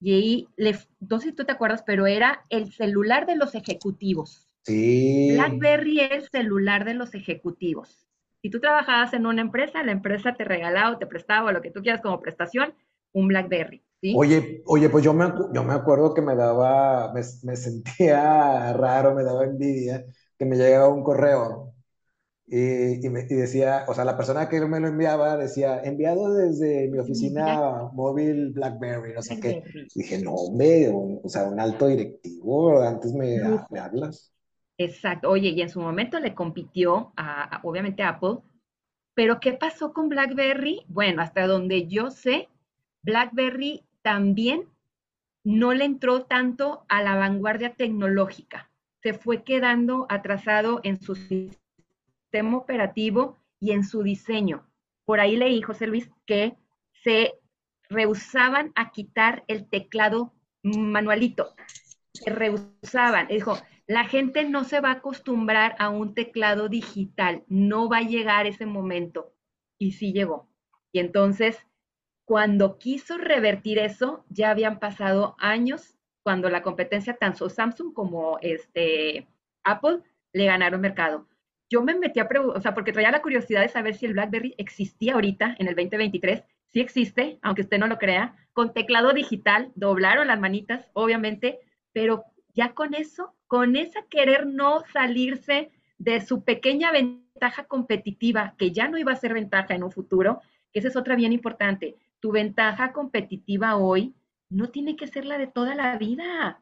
y 0.00 0.12
ahí, 0.12 0.48
le, 0.56 0.76
no 1.00 1.20
sé 1.20 1.28
si 1.28 1.32
tú 1.34 1.44
te 1.44 1.52
acuerdas, 1.52 1.82
pero 1.86 2.06
era 2.06 2.44
el 2.50 2.72
celular 2.72 3.26
de 3.26 3.36
los 3.36 3.54
ejecutivos. 3.54 4.45
Sí. 4.66 5.30
BlackBerry 5.32 6.00
es 6.00 6.10
el 6.10 6.28
celular 6.28 6.84
de 6.84 6.94
los 6.94 7.14
ejecutivos. 7.14 8.06
Si 8.42 8.50
tú 8.50 8.60
trabajabas 8.60 9.12
en 9.12 9.26
una 9.26 9.42
empresa, 9.42 9.82
la 9.82 9.92
empresa 9.92 10.34
te 10.34 10.44
regalaba 10.44 10.92
o 10.92 10.98
te 10.98 11.06
prestaba 11.06 11.52
lo 11.52 11.62
que 11.62 11.70
tú 11.70 11.82
quieras 11.82 12.02
como 12.02 12.20
prestación, 12.20 12.74
un 13.12 13.28
BlackBerry. 13.28 13.82
¿sí? 14.00 14.14
Oye, 14.16 14.62
oye, 14.66 14.88
pues 14.90 15.04
yo 15.04 15.14
me, 15.14 15.32
yo 15.52 15.64
me 15.64 15.74
acuerdo 15.74 16.14
que 16.14 16.22
me 16.22 16.36
daba, 16.36 17.12
me, 17.12 17.22
me 17.42 17.56
sentía 17.56 18.72
raro, 18.76 19.14
me 19.14 19.22
daba 19.22 19.44
envidia 19.44 20.04
que 20.38 20.44
me 20.44 20.56
llegaba 20.56 20.88
un 20.88 21.02
correo 21.02 21.76
y, 22.48 23.08
me, 23.08 23.24
decía, 23.24 23.84
o 23.88 23.94
sea, 23.94 24.04
la 24.04 24.16
persona 24.16 24.48
que 24.48 24.60
me 24.60 24.78
lo 24.78 24.86
enviaba 24.86 25.36
decía, 25.36 25.80
enviado 25.82 26.32
desde 26.32 26.88
mi 26.88 26.98
oficina 26.98 27.90
móvil 27.92 28.52
BlackBerry, 28.52 29.14
no 29.14 29.22
sé 29.22 29.40
qué. 29.40 29.64
dije, 29.94 30.22
no, 30.22 30.32
hombre, 30.34 30.88
o 30.92 31.28
sea, 31.28 31.48
un 31.48 31.58
alto 31.58 31.88
directivo, 31.88 32.80
antes 32.80 33.12
me, 33.12 33.40
hablas. 33.80 34.32
Exacto, 34.78 35.30
oye, 35.30 35.50
y 35.50 35.62
en 35.62 35.70
su 35.70 35.80
momento 35.80 36.20
le 36.20 36.34
compitió, 36.34 37.12
a, 37.16 37.60
obviamente, 37.62 38.02
a 38.02 38.10
Apple, 38.10 38.38
pero 39.14 39.40
¿qué 39.40 39.54
pasó 39.54 39.92
con 39.92 40.08
BlackBerry? 40.08 40.84
Bueno, 40.88 41.22
hasta 41.22 41.46
donde 41.46 41.86
yo 41.86 42.10
sé, 42.10 42.48
BlackBerry 43.02 43.84
también 44.02 44.68
no 45.44 45.72
le 45.72 45.84
entró 45.84 46.24
tanto 46.24 46.84
a 46.88 47.02
la 47.02 47.16
vanguardia 47.16 47.74
tecnológica 47.74 48.70
se 49.06 49.14
fue 49.14 49.44
quedando 49.44 50.06
atrasado 50.08 50.80
en 50.82 51.00
su 51.00 51.14
sistema 51.14 52.56
operativo 52.56 53.38
y 53.60 53.70
en 53.70 53.84
su 53.84 54.02
diseño. 54.02 54.66
Por 55.04 55.20
ahí 55.20 55.36
leí, 55.36 55.62
José 55.62 55.86
Luis, 55.86 56.10
que 56.26 56.56
se 57.04 57.34
rehusaban 57.88 58.72
a 58.74 58.90
quitar 58.90 59.44
el 59.46 59.68
teclado 59.68 60.34
manualito. 60.64 61.54
Se 62.14 62.30
rehusaban. 62.30 63.28
Dijo, 63.28 63.56
la 63.86 64.04
gente 64.04 64.44
no 64.44 64.64
se 64.64 64.80
va 64.80 64.90
a 64.90 64.94
acostumbrar 64.94 65.76
a 65.78 65.88
un 65.88 66.14
teclado 66.14 66.68
digital, 66.68 67.44
no 67.48 67.88
va 67.88 67.98
a 67.98 68.02
llegar 68.02 68.46
ese 68.46 68.66
momento. 68.66 69.32
Y 69.78 69.92
sí 69.92 70.12
llegó. 70.12 70.48
Y 70.92 70.98
entonces, 70.98 71.58
cuando 72.24 72.78
quiso 72.78 73.18
revertir 73.18 73.78
eso, 73.78 74.24
ya 74.28 74.50
habían 74.50 74.80
pasado 74.80 75.36
años 75.38 75.96
cuando 76.24 76.50
la 76.50 76.62
competencia 76.62 77.14
tanto 77.14 77.48
Samsung 77.48 77.92
como 77.94 78.38
este, 78.40 79.28
Apple 79.62 80.00
le 80.32 80.46
ganaron 80.46 80.80
mercado. 80.80 81.28
Yo 81.70 81.82
me 81.82 81.94
metí 81.94 82.18
a 82.18 82.28
preguntar, 82.28 82.58
o 82.58 82.60
sea, 82.60 82.74
porque 82.74 82.92
traía 82.92 83.10
la 83.10 83.22
curiosidad 83.22 83.60
de 83.60 83.68
saber 83.68 83.94
si 83.94 84.06
el 84.06 84.14
BlackBerry 84.14 84.54
existía 84.58 85.14
ahorita 85.14 85.54
en 85.58 85.68
el 85.68 85.76
2023. 85.76 86.42
Sí 86.72 86.80
existe, 86.80 87.38
aunque 87.42 87.62
usted 87.62 87.78
no 87.78 87.86
lo 87.86 87.98
crea, 87.98 88.34
con 88.52 88.72
teclado 88.72 89.12
digital, 89.12 89.70
doblaron 89.76 90.26
las 90.26 90.40
manitas, 90.40 90.90
obviamente, 90.94 91.60
pero 91.92 92.24
ya 92.56 92.72
con 92.72 92.94
eso, 92.94 93.34
con 93.46 93.76
esa 93.76 94.02
querer 94.08 94.46
no 94.46 94.82
salirse 94.92 95.70
de 95.98 96.20
su 96.20 96.42
pequeña 96.42 96.90
ventaja 96.90 97.64
competitiva, 97.64 98.54
que 98.58 98.72
ya 98.72 98.88
no 98.88 98.98
iba 98.98 99.12
a 99.12 99.16
ser 99.16 99.34
ventaja 99.34 99.74
en 99.74 99.84
un 99.84 99.92
futuro, 99.92 100.40
que 100.72 100.80
esa 100.80 100.88
es 100.88 100.96
otra 100.96 101.14
bien 101.14 101.32
importante. 101.32 101.96
Tu 102.18 102.32
ventaja 102.32 102.92
competitiva 102.92 103.76
hoy 103.76 104.14
no 104.48 104.70
tiene 104.70 104.96
que 104.96 105.06
ser 105.06 105.26
la 105.26 105.38
de 105.38 105.46
toda 105.46 105.74
la 105.74 105.96
vida. 105.98 106.60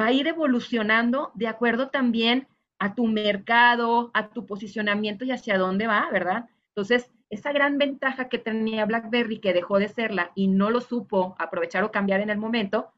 Va 0.00 0.06
a 0.06 0.12
ir 0.12 0.26
evolucionando 0.26 1.30
de 1.34 1.46
acuerdo 1.46 1.88
también 1.88 2.48
a 2.78 2.94
tu 2.94 3.06
mercado, 3.06 4.10
a 4.14 4.30
tu 4.30 4.46
posicionamiento 4.46 5.24
y 5.24 5.30
hacia 5.30 5.58
dónde 5.58 5.86
va, 5.86 6.08
¿verdad? 6.10 6.48
Entonces, 6.68 7.10
esa 7.30 7.52
gran 7.52 7.78
ventaja 7.78 8.28
que 8.28 8.38
tenía 8.38 8.86
BlackBerry, 8.86 9.38
que 9.38 9.52
dejó 9.52 9.78
de 9.78 9.88
serla 9.88 10.32
y 10.34 10.48
no 10.48 10.70
lo 10.70 10.80
supo 10.80 11.36
aprovechar 11.38 11.84
o 11.84 11.92
cambiar 11.92 12.20
en 12.20 12.30
el 12.30 12.38
momento, 12.38 12.92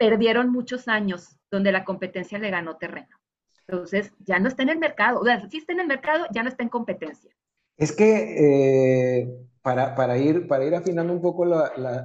perdieron 0.00 0.50
muchos 0.50 0.88
años 0.88 1.36
donde 1.50 1.72
la 1.72 1.84
competencia 1.84 2.38
le 2.38 2.48
ganó 2.48 2.78
terreno. 2.78 3.20
Entonces, 3.68 4.12
ya 4.20 4.38
no 4.38 4.48
está 4.48 4.62
en 4.62 4.70
el 4.70 4.78
mercado. 4.78 5.20
O 5.20 5.24
sea, 5.24 5.46
sí 5.50 5.58
está 5.58 5.74
en 5.74 5.80
el 5.80 5.86
mercado, 5.86 6.24
ya 6.32 6.42
no 6.42 6.48
está 6.48 6.62
en 6.62 6.70
competencia. 6.70 7.30
Es 7.76 7.92
que 7.92 9.20
eh, 9.20 9.28
para, 9.60 10.16
ir, 10.16 10.48
para 10.48 10.64
ir 10.64 10.74
afinando 10.74 11.12
un 11.12 11.20
poco 11.20 11.44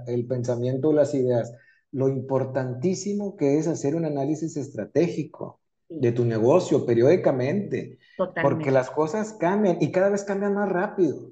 el 0.08 0.28
pensamiento, 0.28 0.92
las 0.92 1.14
ideas, 1.14 1.54
lo 1.92 2.10
importantísimo 2.10 3.38
que 3.38 3.58
es 3.60 3.68
hacer 3.68 3.96
un 3.96 4.04
análisis 4.04 4.58
estratégico 4.58 5.62
de 5.88 6.12
tu 6.12 6.26
negocio 6.26 6.86
periódicamente, 6.86 7.98
porque 8.42 8.72
las 8.72 8.92
cosas 8.92 9.34
cambian 9.40 9.78
y 9.80 9.94
cada 9.94 10.10
vez 10.10 10.26
cambian 10.26 10.54
más 10.54 10.68
rápido. 10.68 11.32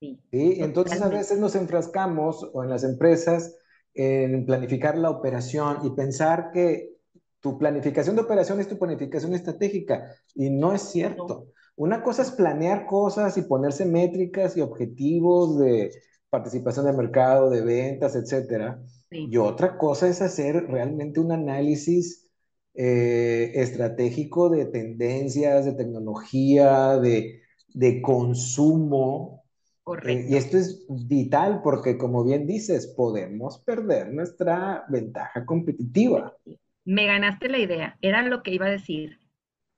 Sí, 0.00 0.18
Entonces 0.32 1.00
a 1.00 1.08
veces 1.08 1.38
nos 1.38 1.54
enfrascamos 1.54 2.50
o 2.52 2.64
en 2.64 2.70
las 2.70 2.82
empresas 2.82 3.54
en 3.94 4.46
planificar 4.46 4.96
la 4.96 5.10
operación 5.10 5.78
y 5.84 5.90
pensar 5.90 6.50
que 6.52 6.92
tu 7.40 7.58
planificación 7.58 8.16
de 8.16 8.22
operación 8.22 8.60
es 8.60 8.68
tu 8.68 8.78
planificación 8.78 9.34
estratégica 9.34 10.14
y 10.34 10.50
no 10.50 10.72
es 10.72 10.82
cierto. 10.82 11.48
Una 11.76 12.02
cosa 12.02 12.22
es 12.22 12.30
planear 12.30 12.86
cosas 12.86 13.36
y 13.36 13.42
ponerse 13.42 13.84
métricas 13.84 14.56
y 14.56 14.60
objetivos 14.60 15.58
de 15.58 15.90
participación 16.30 16.86
de 16.86 16.92
mercado, 16.92 17.50
de 17.50 17.62
ventas, 17.62 18.14
etcétera. 18.14 18.80
Y 19.10 19.36
otra 19.36 19.76
cosa 19.76 20.08
es 20.08 20.22
hacer 20.22 20.66
realmente 20.68 21.20
un 21.20 21.32
análisis 21.32 22.30
eh, 22.74 23.52
estratégico 23.54 24.48
de 24.48 24.66
tendencias, 24.66 25.64
de 25.64 25.74
tecnología, 25.74 26.98
de, 26.98 27.42
de 27.68 28.00
consumo. 28.00 29.41
Eh, 29.84 30.26
y 30.28 30.36
esto 30.36 30.58
es 30.58 30.86
vital 30.88 31.60
porque, 31.62 31.98
como 31.98 32.24
bien 32.24 32.46
dices, 32.46 32.86
podemos 32.86 33.58
perder 33.58 34.12
nuestra 34.12 34.84
ventaja 34.88 35.44
competitiva. 35.44 36.36
Me 36.84 37.06
ganaste 37.06 37.48
la 37.48 37.58
idea, 37.58 37.96
era 38.00 38.22
lo 38.22 38.42
que 38.42 38.52
iba 38.52 38.66
a 38.66 38.70
decir. 38.70 39.18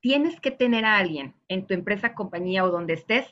Tienes 0.00 0.38
que 0.40 0.50
tener 0.50 0.84
a 0.84 0.98
alguien 0.98 1.34
en 1.48 1.66
tu 1.66 1.72
empresa, 1.72 2.14
compañía 2.14 2.64
o 2.64 2.70
donde 2.70 2.92
estés, 2.92 3.26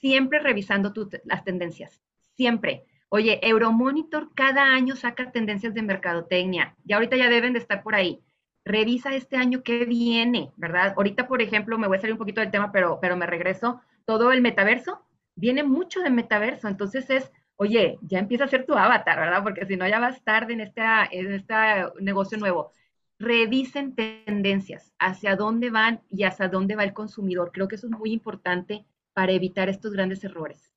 siempre 0.00 0.40
revisando 0.40 0.92
las 1.24 1.44
tendencias, 1.44 2.00
siempre. 2.36 2.84
Oye, 3.08 3.40
Euromonitor 3.42 4.32
cada 4.34 4.74
año 4.74 4.96
saca 4.96 5.32
tendencias 5.32 5.74
de 5.74 5.82
mercadotecnia 5.82 6.76
y 6.84 6.92
ahorita 6.92 7.16
ya 7.16 7.28
deben 7.28 7.54
de 7.54 7.58
estar 7.58 7.82
por 7.82 7.94
ahí. 7.94 8.22
Revisa 8.64 9.14
este 9.14 9.36
año 9.36 9.62
qué 9.62 9.86
viene, 9.86 10.52
¿verdad? 10.56 10.92
Ahorita, 10.96 11.26
por 11.26 11.40
ejemplo, 11.40 11.78
me 11.78 11.88
voy 11.88 11.96
a 11.96 12.00
salir 12.00 12.12
un 12.12 12.18
poquito 12.18 12.42
del 12.42 12.50
tema, 12.50 12.70
pero, 12.72 12.98
pero 13.00 13.16
me 13.16 13.26
regreso. 13.26 13.80
Todo 14.04 14.32
el 14.32 14.42
metaverso, 14.42 15.02
viene 15.40 15.64
mucho 15.64 16.00
de 16.00 16.10
metaverso, 16.10 16.68
entonces 16.68 17.08
es, 17.08 17.30
oye, 17.56 17.98
ya 18.02 18.18
empieza 18.18 18.44
a 18.44 18.48
ser 18.48 18.66
tu 18.66 18.74
avatar, 18.74 19.18
¿verdad? 19.18 19.42
Porque 19.42 19.66
si 19.66 19.76
no, 19.76 19.88
ya 19.88 19.98
vas 19.98 20.22
tarde 20.22 20.52
en 20.52 20.60
este, 20.60 20.82
en 21.12 21.32
este 21.32 21.54
negocio 22.00 22.38
nuevo. 22.38 22.72
Revisen 23.18 23.94
tendencias, 23.94 24.92
hacia 24.98 25.36
dónde 25.36 25.70
van 25.70 26.02
y 26.10 26.24
hacia 26.24 26.48
dónde 26.48 26.76
va 26.76 26.84
el 26.84 26.92
consumidor. 26.92 27.50
Creo 27.52 27.68
que 27.68 27.76
eso 27.76 27.86
es 27.86 27.98
muy 27.98 28.12
importante 28.12 28.86
para 29.14 29.32
evitar 29.32 29.68
estos 29.68 29.92
grandes 29.92 30.22
errores. 30.24 30.70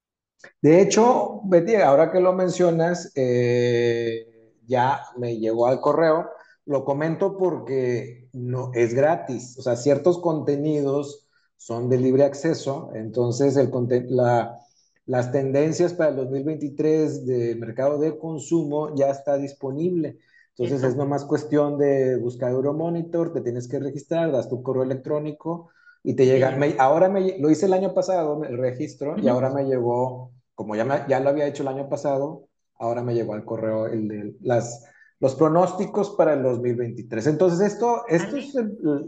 De 0.61 0.81
hecho, 0.81 1.41
Betty, 1.45 1.75
ahora 1.75 2.11
que 2.11 2.19
lo 2.19 2.33
mencionas, 2.33 3.11
eh, 3.15 4.53
ya 4.65 5.01
me 5.17 5.37
llegó 5.37 5.67
al 5.67 5.79
correo. 5.79 6.29
Lo 6.65 6.85
comento 6.85 7.37
porque 7.37 8.29
no 8.33 8.71
es 8.73 8.93
gratis. 8.93 9.57
O 9.57 9.61
sea, 9.61 9.75
ciertos 9.75 10.19
contenidos 10.19 11.22
son 11.63 11.87
de 11.87 11.97
libre 11.97 12.25
acceso. 12.25 12.91
Entonces, 12.93 13.55
el, 13.55 13.71
la, 14.09 14.59
las 15.05 15.31
tendencias 15.31 15.93
para 15.93 16.09
el 16.09 16.17
2023 16.17 17.25
de 17.25 17.55
mercado 17.55 17.99
de 17.99 18.17
consumo 18.17 18.93
ya 18.95 19.09
está 19.09 19.37
disponible. 19.37 20.17
Entonces, 20.57 20.83
es 20.83 20.97
nomás 20.97 21.23
cuestión 21.23 21.77
de 21.77 22.17
buscar 22.17 22.51
Euromonitor, 22.51 23.31
te 23.31 23.39
tienes 23.39 23.69
que 23.69 23.79
registrar, 23.79 24.31
das 24.33 24.49
tu 24.49 24.61
correo 24.61 24.83
electrónico 24.83 25.69
y 26.03 26.15
te 26.15 26.25
llega. 26.25 26.53
ahora 26.79 27.07
me, 27.07 27.39
lo 27.39 27.49
hice 27.49 27.65
el 27.65 27.73
año 27.73 27.93
pasado, 27.93 28.43
el 28.43 28.57
registro, 28.57 29.17
y 29.17 29.29
ahora 29.29 29.49
me 29.49 29.63
llegó 29.63 30.31
como 30.55 30.75
ya, 30.75 31.07
ya 31.07 31.21
lo 31.21 31.29
había 31.29 31.47
hecho 31.47 31.63
el 31.63 31.69
año 31.69 31.87
pasado, 31.87 32.49
ahora 32.77 33.01
me 33.03 33.15
llegó 33.15 33.33
al 33.33 33.45
correo 33.45 33.87
el 33.87 34.07
de 34.09 34.35
las, 34.41 34.85
los 35.23 35.35
pronósticos 35.35 36.09
para 36.17 36.33
el 36.33 36.43
2023. 36.43 37.27
Entonces, 37.27 37.71
esto, 37.71 38.05
esto 38.09 38.35
es 38.35 38.53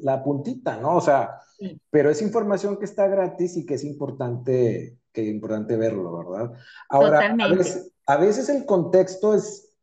la 0.02 0.24
puntita, 0.24 0.78
¿no? 0.78 0.96
O 0.96 1.02
sea, 1.02 1.42
pero 1.90 2.10
es 2.10 2.22
información 2.22 2.78
que 2.78 2.86
está 2.86 3.06
gratis 3.10 3.58
y 3.58 3.66
que 3.66 3.74
es 3.74 3.84
importante, 3.84 4.98
que 5.12 5.26
importante 5.26 5.76
verlo, 5.76 6.18
¿verdad? 6.18 6.54
Ahora, 6.88 7.36
a 8.06 8.18
veces, 8.18 8.48
el 8.48 8.66
contexto 8.66 9.36
es, 9.36 9.76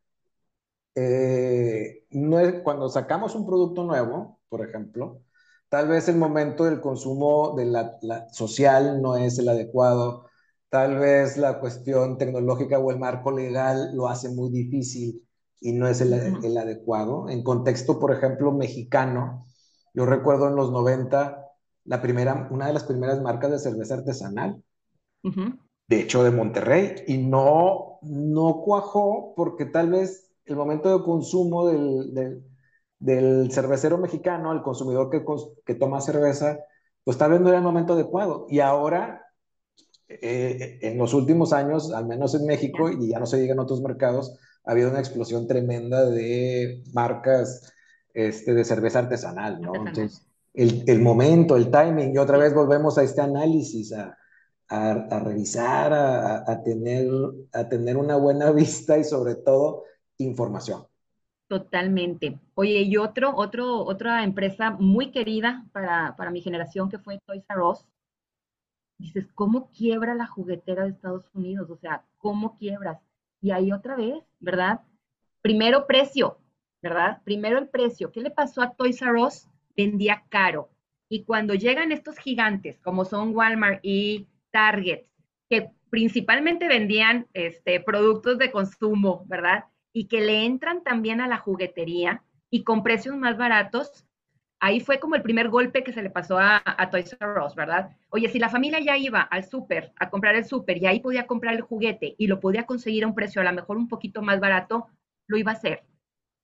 eh, 0.95 2.07
no 2.09 2.39
es, 2.39 2.63
cuando 2.63 2.89
sacamos 2.89 3.35
un 3.35 3.45
producto 3.45 3.83
nuevo, 3.83 4.39
por 4.49 4.67
ejemplo, 4.67 5.21
tal 5.69 5.87
vez 5.87 6.09
el 6.09 6.15
momento 6.15 6.63
del 6.63 6.81
consumo 6.81 7.53
de 7.55 7.65
la, 7.65 7.99
la 8.01 8.27
social 8.29 9.03
no 9.03 9.17
es 9.17 9.37
el 9.37 9.49
adecuado, 9.49 10.31
Tal 10.69 10.97
vez 10.97 11.37
la 11.37 11.59
cuestión 11.59 12.17
tecnológica 12.17 12.79
o 12.79 12.89
el 12.89 12.97
marco 12.97 13.29
legal 13.29 13.91
lo 13.93 14.07
hace 14.07 14.29
muy 14.29 14.49
difícil 14.49 15.23
y 15.63 15.71
no 15.71 15.87
es 15.87 16.01
el, 16.01 16.57
adecuado. 16.57 17.29
En 17.29 17.41
contexto, 17.41 17.97
por 17.97 18.11
ejemplo, 18.11 18.51
mexicano, 18.51 19.45
yo 19.93 20.05
recuerdo 20.05 20.49
en 20.49 20.57
los 20.57 20.71
90, 20.71 21.41
la 21.85 22.01
primera, 22.01 22.49
una 22.51 22.67
de 22.67 22.73
las 22.73 22.83
primeras 22.83 23.21
marcas 23.21 23.51
de 23.51 23.59
cerveza 23.59 23.95
artesanal, 23.95 24.61
de 25.23 25.99
hecho 26.01 26.21
de 26.21 26.31
Monterrey, 26.31 26.95
y 27.07 27.17
no, 27.17 27.99
no 28.01 28.61
cuajó 28.65 29.33
porque 29.37 29.65
tal 29.65 29.89
vez 29.89 30.35
el 30.43 30.57
momento 30.57 30.97
de 30.97 31.05
consumo 31.05 31.65
del, 31.67 32.43
del, 32.99 33.51
cervecero 33.53 33.97
mexicano, 33.97 34.51
el 34.51 34.63
consumidor 34.63 35.09
que, 35.09 35.23
que 35.65 35.75
toma 35.75 36.01
cerveza, 36.01 36.59
pues 37.05 37.17
tal 37.17 37.31
vez 37.31 37.39
no 37.39 37.47
era 37.47 37.59
el 37.59 37.63
momento 37.63 37.93
adecuado. 37.93 38.47
Y 38.49 38.59
ahora 38.59 39.23
eh, 40.09 40.79
en 40.81 40.97
los 40.97 41.13
últimos 41.13 41.53
años, 41.53 41.93
al 41.93 42.05
menos 42.05 42.35
en 42.35 42.45
México, 42.45 42.89
y 42.89 43.07
ya 43.11 43.19
no 43.19 43.25
se 43.25 43.39
diga 43.39 43.53
en 43.53 43.59
otros 43.59 43.81
mercados, 43.81 44.37
ha 44.65 44.71
habido 44.71 44.89
una 44.89 44.99
explosión 44.99 45.47
tremenda 45.47 46.05
de 46.05 46.83
marcas 46.93 47.73
este, 48.13 48.53
de 48.53 48.63
cerveza 48.63 48.99
artesanal, 48.99 49.59
¿no? 49.61 49.75
Entonces, 49.75 50.25
el, 50.53 50.83
el, 50.87 50.99
momento, 51.01 51.55
el 51.55 51.71
timing, 51.71 52.13
y 52.13 52.17
otra 52.17 52.37
vez 52.37 52.53
volvemos 52.53 52.97
a 52.97 53.03
este 53.03 53.21
análisis, 53.21 53.91
a, 53.93 54.17
a, 54.69 54.91
a 54.91 55.19
revisar, 55.19 55.93
a, 55.93 56.51
a, 56.51 56.63
tener, 56.63 57.07
a 57.51 57.67
tener 57.67 57.97
una 57.97 58.15
buena 58.17 58.51
vista 58.51 58.97
y 58.97 59.03
sobre 59.03 59.35
todo 59.35 59.83
información. 60.17 60.85
Totalmente. 61.47 62.39
Oye, 62.55 62.81
y 62.81 62.97
otro, 62.97 63.35
otro, 63.35 63.83
otra 63.85 64.23
empresa 64.23 64.71
muy 64.71 65.11
querida 65.11 65.65
para, 65.71 66.15
para 66.15 66.31
mi 66.31 66.41
generación 66.41 66.89
que 66.89 66.99
fue 66.99 67.19
Toys 67.25 67.43
R 67.49 67.61
Us, 67.61 67.85
dices, 68.97 69.27
¿cómo 69.35 69.69
quiebra 69.71 70.15
la 70.15 70.25
juguetera 70.25 70.83
de 70.83 70.91
Estados 70.91 71.29
Unidos? 71.33 71.69
O 71.69 71.77
sea, 71.77 72.05
¿cómo 72.17 72.57
quiebras? 72.57 72.99
Y 73.43 73.51
ahí 73.51 73.73
otra 73.73 73.97
vez, 73.97 74.23
¿verdad? 74.39 74.79
Primero 75.41 75.85
precio, 75.85 76.39
¿verdad? 76.81 77.21
Primero 77.25 77.59
el 77.59 77.67
precio. 77.67 78.09
¿Qué 78.09 78.21
le 78.21 78.31
pasó 78.31 78.61
a 78.61 78.73
Toys 78.73 79.01
R 79.01 79.21
Us? 79.21 79.49
Vendía 79.75 80.23
caro. 80.29 80.69
Y 81.09 81.25
cuando 81.25 81.53
llegan 81.53 81.91
estos 81.91 82.17
gigantes, 82.17 82.79
como 82.79 83.03
son 83.03 83.35
Walmart 83.35 83.81
y 83.83 84.29
Target, 84.51 85.07
que 85.49 85.71
principalmente 85.89 86.69
vendían 86.69 87.27
este, 87.33 87.81
productos 87.81 88.37
de 88.37 88.49
consumo, 88.49 89.25
¿verdad? 89.27 89.65
Y 89.91 90.07
que 90.07 90.21
le 90.21 90.45
entran 90.45 90.81
también 90.81 91.19
a 91.19 91.27
la 91.27 91.37
juguetería 91.37 92.23
y 92.49 92.63
con 92.63 92.81
precios 92.81 93.17
más 93.17 93.37
baratos, 93.37 94.05
ahí 94.63 94.79
fue 94.79 94.97
como 94.97 95.15
el 95.15 95.21
primer 95.21 95.49
golpe 95.49 95.83
que 95.83 95.91
se 95.91 96.01
le 96.01 96.09
pasó 96.09 96.39
a, 96.39 96.61
Toys 96.89 97.17
R 97.19 97.45
Us, 97.45 97.53
¿verdad? 97.53 97.89
Oye, 98.09 98.29
si 98.29 98.39
la 98.39 98.47
familia 98.47 98.79
ya 98.79 98.97
iba 98.97 99.19
al 99.19 99.43
súper 99.43 99.91
a 99.97 100.09
comprar 100.09 100.35
el 100.35 100.45
súper 100.45 100.77
y 100.77 100.85
ahí 100.85 101.01
podía 101.01 101.27
comprar 101.27 101.55
el 101.55 101.61
juguete 101.61 102.15
y 102.17 102.27
lo 102.27 102.39
podía 102.39 102.65
conseguir 102.65 103.03
a 103.03 103.07
un 103.07 103.13
precio 103.13 103.41
a 103.41 103.43
lo 103.43 103.51
mejor 103.51 103.75
un 103.75 103.89
poquito 103.89 104.21
más 104.21 104.39
barato, 104.39 104.87
lo 105.27 105.35
iba 105.35 105.51
a 105.51 105.55
hacer. 105.55 105.83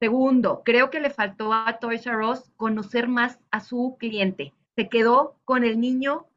Segundo, 0.02 0.64
creo 0.66 0.90
que 0.90 1.00
le 1.00 1.12
faltó 1.12 1.54
a 1.54 1.80
Toys 1.80 2.06
R 2.06 2.26
Us 2.26 2.52
conocer 2.58 3.08
más 3.08 3.40
a 3.52 3.62
su 3.62 3.96
cliente. 3.98 4.54
Se 4.76 4.90
quedó 4.90 5.40
con 5.46 5.64
el 5.64 5.80
niño 5.80 6.28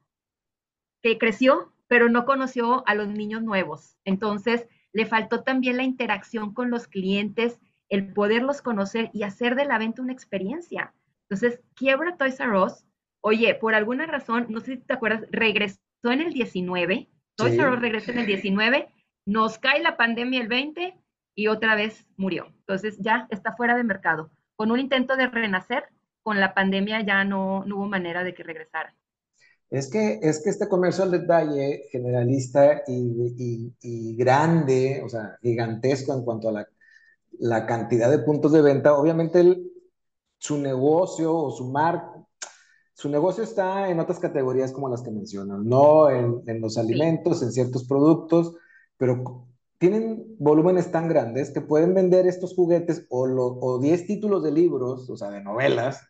que 1.03 1.19
creció, 1.19 1.73
pero 1.89 2.09
no 2.09 2.25
conoció 2.25 2.85
a 2.87 2.95
los 2.95 3.09
niños 3.09 3.43
nuevos. 3.43 3.97
Entonces, 4.05 4.69
le 4.93 5.05
faltó 5.05 5.43
también 5.43 5.79
la 5.79 5.83
interacción 5.83 6.55
con 6.55 6.71
los 6.71 6.87
clientes, 6.87 7.59
el 7.89 8.13
poderlos 8.13 8.63
conocer 8.63 9.11
y 9.13 9.25
hacer 9.25 9.57
de 9.57 9.65
la 9.65 9.79
venta 9.79 10.01
una 10.01 10.13
experiencia. 10.13 10.95
Entonces, 11.33 11.61
quiebra 11.75 12.19
Toys 12.19 12.39
R 12.39 12.59
Us. 12.59 12.85
Oye, 13.23 13.55
por 13.55 13.75
alguna 13.75 14.05
razón, 14.05 14.49
no 14.51 14.61
sé 14.61 14.75
si 14.75 14.83
te 14.83 14.93
acuerdas, 14.93 15.25
regresó 15.31 15.79
en 16.05 16.21
el 16.21 16.35
19. 16.35 17.09
Toys 17.37 17.55
R 17.55 17.71
Us 17.71 17.81
regresa 17.81 18.13
en 18.13 18.19
el 18.19 18.27
19. 18.27 18.91
Nos 19.25 19.59
cae 19.59 19.81
la 19.81 19.97
pandemia 19.97 20.43
el 20.43 20.49
20 20.49 20.95
y 21.35 21.47
otra 21.47 21.75
vez 21.75 22.07
murió. 22.19 22.49
Entonces, 22.59 22.99
ya 22.99 23.29
está 23.31 23.57
fuera 23.57 23.79
de 23.79 23.83
mercado. 23.83 24.31
Con 24.57 24.71
un 24.73 24.79
intento 24.79 25.17
de 25.17 25.27
renacer, 25.27 25.85
con 26.23 26.39
la 26.39 26.53
pandemia 26.53 27.01
ya 27.01 27.25
no, 27.25 27.65
hubo 27.65 27.87
manera 27.87 28.25
de 28.25 28.35
que 28.35 28.43
regresara. 28.43 28.95
Es 29.71 29.91
que, 29.91 30.21
es 30.21 30.43
que 30.45 30.51
este 30.51 30.69
comercio 30.69 31.05
al 31.05 31.13
detalle 31.13 31.85
generalista 31.91 32.83
y, 32.87 34.17
grande, 34.19 35.01
o 35.03 35.09
sea, 35.09 35.39
gigantesco 35.41 36.13
en 36.13 36.25
cuanto 36.27 36.51
a 36.51 36.53
la, 36.53 36.69
la, 37.39 37.65
cantidad 37.65 38.11
de 38.11 38.19
puntos 38.19 38.53
de 38.53 38.61
venta, 38.61 38.95
obviamente 38.95 39.41
el, 39.41 39.73
su 40.43 40.59
negocio 40.59 41.33
o 41.33 41.53
su 41.53 41.71
marca, 41.71 42.21
su 42.95 43.09
negocio 43.09 43.45
está 43.45 43.89
en 43.89 44.01
otras 44.01 44.19
categorías 44.19 44.73
como 44.73 44.89
las 44.89 45.01
que 45.01 45.13
mencionan, 45.13 45.65
no 45.69 46.11
en, 46.11 46.43
en 46.49 46.61
los 46.61 46.77
alimentos, 46.79 47.45
en 47.45 47.53
ciertos 47.53 47.85
productos, 47.87 48.57
pero 48.97 49.47
tienen 49.79 50.35
volúmenes 50.41 50.91
tan 50.91 51.09
grandes 51.09 51.51
que 51.51 51.61
pueden 51.61 51.95
vender 51.95 52.27
estos 52.27 52.57
juguetes 52.57 53.07
o, 53.09 53.23
o 53.23 53.79
10 53.79 54.05
títulos 54.09 54.43
de 54.43 54.51
libros, 54.51 55.09
o 55.09 55.17
sea, 55.17 55.31
de 55.31 55.45
novelas, 55.45 56.01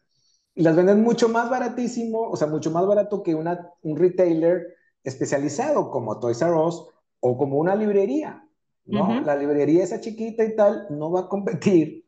y 0.55 0.63
las 0.63 0.77
venden 0.77 1.03
mucho 1.03 1.29
más 1.29 1.51
baratísimo, 1.51 2.23
o 2.31 2.37
sea, 2.37 2.47
mucho 2.47 2.71
más 2.71 2.87
barato 2.87 3.23
que 3.23 3.35
una, 3.35 3.71
un 3.83 3.99
retailer 3.99 4.67
especializado 5.05 5.91
como 5.91 6.19
Toys 6.21 6.41
R 6.41 6.55
Us 6.55 6.87
o 7.21 7.37
como 7.37 7.59
una 7.59 7.77
librería, 7.77 8.49
¿no? 8.87 9.21
La 9.21 9.37
librería 9.37 9.85
esa 9.85 10.01
chiquita 10.01 10.43
y 10.43 10.57
tal 10.57 10.87
no 10.89 11.11
va 11.13 11.21
a 11.21 11.29
competir 11.29 12.02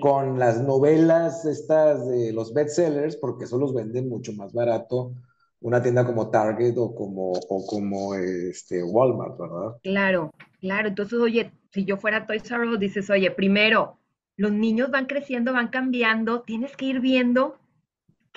con 0.00 0.38
las 0.38 0.62
novelas 0.62 1.44
estas 1.44 2.08
de 2.08 2.32
los 2.32 2.52
bestsellers, 2.52 3.16
porque 3.16 3.44
eso 3.44 3.58
los 3.58 3.74
venden 3.74 4.08
mucho 4.08 4.32
más 4.32 4.52
barato 4.52 5.12
una 5.60 5.82
tienda 5.82 6.06
como 6.06 6.30
Target 6.30 6.74
o 6.78 6.94
como, 6.94 7.32
o 7.32 7.66
como 7.66 8.14
este, 8.14 8.82
Walmart, 8.82 9.38
¿verdad? 9.38 9.76
Claro, 9.82 10.32
claro. 10.60 10.88
Entonces, 10.88 11.18
oye, 11.18 11.52
si 11.72 11.84
yo 11.84 11.96
fuera 11.96 12.26
Toys 12.26 12.48
R 12.50 12.68
Us, 12.68 12.78
dices, 12.78 13.10
oye, 13.10 13.30
primero, 13.30 13.98
los 14.36 14.52
niños 14.52 14.90
van 14.90 15.06
creciendo, 15.06 15.52
van 15.52 15.68
cambiando, 15.68 16.42
tienes 16.42 16.76
que 16.76 16.86
ir 16.86 17.00
viendo 17.00 17.56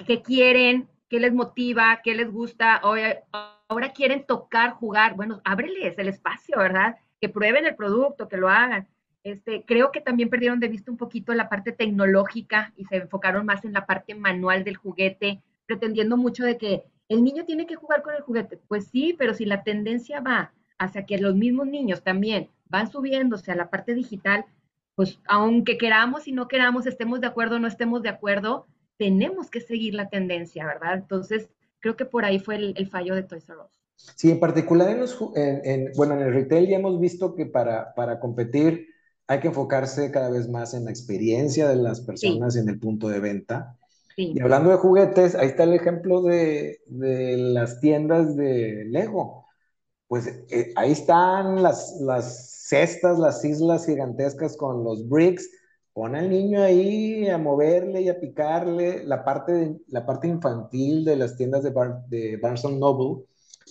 qué 0.08 0.21
quieren, 0.21 0.89
qué 1.10 1.19
les 1.19 1.34
motiva, 1.34 2.02
qué 2.04 2.15
les 2.15 2.32
gusta, 2.32 2.76
ahora 2.76 3.93
quieren 3.93 4.26
tocar, 4.26 4.71
jugar, 4.71 5.15
bueno, 5.15 5.41
ábreles 5.43 5.97
el 5.97 6.08
espacio, 6.08 6.58
¿verdad? 6.58 6.95
Que 7.19 7.30
prueben 7.30 7.65
el 7.65 7.76
producto, 7.76 8.28
que 8.28 8.38
lo 8.38 8.50
hagan. 8.50 8.88
Este, 9.23 9.63
creo 9.65 9.91
que 9.91 10.01
también 10.01 10.29
perdieron 10.29 10.60
de 10.60 10.67
vista 10.67 10.91
un 10.91 10.97
poquito 10.97 11.34
la 11.34 11.47
parte 11.47 11.71
tecnológica 11.71 12.73
y 12.75 12.86
se 12.86 12.97
enfocaron 12.97 13.45
más 13.45 13.63
en 13.65 13.73
la 13.73 13.86
parte 13.86 14.15
manual 14.15 14.63
del 14.63 14.77
juguete, 14.77 15.41
pretendiendo 15.67 16.17
mucho 16.17 16.43
de 16.43 16.57
que 16.57 16.84
el 17.07 17.23
niño 17.23 17.45
tiene 17.45 17.67
que 17.67 17.75
jugar 17.75 18.01
con 18.01 18.15
el 18.15 18.21
juguete. 18.21 18.57
Pues 18.67 18.88
sí, 18.88 19.15
pero 19.17 19.34
si 19.34 19.45
la 19.45 19.63
tendencia 19.63 20.21
va 20.21 20.53
hacia 20.79 21.05
que 21.05 21.19
los 21.19 21.36
mismos 21.36 21.67
niños 21.67 22.03
también 22.03 22.49
van 22.69 22.89
subiéndose 22.89 23.51
a 23.51 23.55
la 23.55 23.69
parte 23.69 23.93
digital, 23.93 24.45
pues 24.95 25.19
aunque 25.27 25.77
queramos 25.77 26.27
y 26.27 26.31
no 26.31 26.47
queramos, 26.47 26.88
estemos 26.88 27.21
de 27.21 27.27
acuerdo 27.27 27.57
o 27.57 27.60
no 27.60 27.67
estemos 27.67 28.01
de 28.01 28.10
acuerdo, 28.10 28.65
tenemos 28.97 29.49
que 29.49 29.62
seguir 29.62 29.93
la 29.93 30.10
tendencia, 30.10 30.65
¿verdad? 30.65 30.95
Entonces, 30.95 31.49
creo 31.79 31.95
que 31.95 32.05
por 32.05 32.25
ahí 32.25 32.39
fue 32.39 32.55
el, 32.55 32.88
fallo 32.88 33.13
de 33.13 33.23
Toys 33.23 33.47
R 33.49 33.60
Us. 33.60 33.81
Sí, 34.15 34.31
en 34.31 34.39
particular 34.39 34.89
en 34.89 34.99
los, 34.99 35.17
en, 35.36 35.91
bueno, 35.95 36.15
en 36.15 36.21
el 36.21 36.34
retail 36.34 36.67
ya 36.67 36.77
hemos 36.77 36.99
visto 36.99 37.36
que 37.36 37.45
para, 37.45 37.93
para 37.93 38.19
competir 38.19 38.88
hay 39.27 39.39
que 39.39 39.47
enfocarse 39.49 40.12
cada 40.12 40.29
vez 40.29 40.49
más 40.49 40.73
en 40.73 40.86
la 40.86 40.91
experiencia 40.91 41.67
de 41.69 41.77
las 41.77 42.01
personas 42.01 42.55
en 42.55 42.69
el 42.69 42.79
punto 42.79 43.07
de 43.10 43.19
venta. 43.19 43.77
Y 44.34 44.41
hablando 44.41 44.69
de 44.69 44.77
juguetes, 44.77 45.36
ahí 45.36 45.47
está 45.47 45.63
el 45.63 45.73
ejemplo 45.73 46.21
de, 46.21 46.81
de 46.88 47.38
las 47.38 47.79
tiendas 47.79 48.36
de 48.36 48.86
Lego. 48.86 49.47
Pues 50.07 50.27
eh, 50.49 50.73
ahí 50.75 50.91
están 50.91 51.63
las, 51.63 51.97
las 52.01 52.65
cestas, 52.67 53.19
las 53.19 53.43
islas 53.45 53.86
gigantescas 53.86 54.57
con 54.57 54.84
los 54.84 55.07
bricks. 55.07 55.49
Pon 55.93 56.15
al 56.15 56.29
niño 56.29 56.62
ahí 56.62 57.27
a 57.29 57.38
moverle 57.38 58.01
y 58.01 58.10
a 58.10 58.19
picarle. 58.19 59.03
La 59.05 59.23
parte, 59.25 59.77
la 59.88 60.05
parte 60.05 60.27
infantil 60.27 61.05
de 61.05 61.15
las 61.17 61.36
tiendas 61.38 61.63
de, 61.63 61.73
de 62.07 62.38
Barnes 62.38 62.63
Noble, 62.65 63.25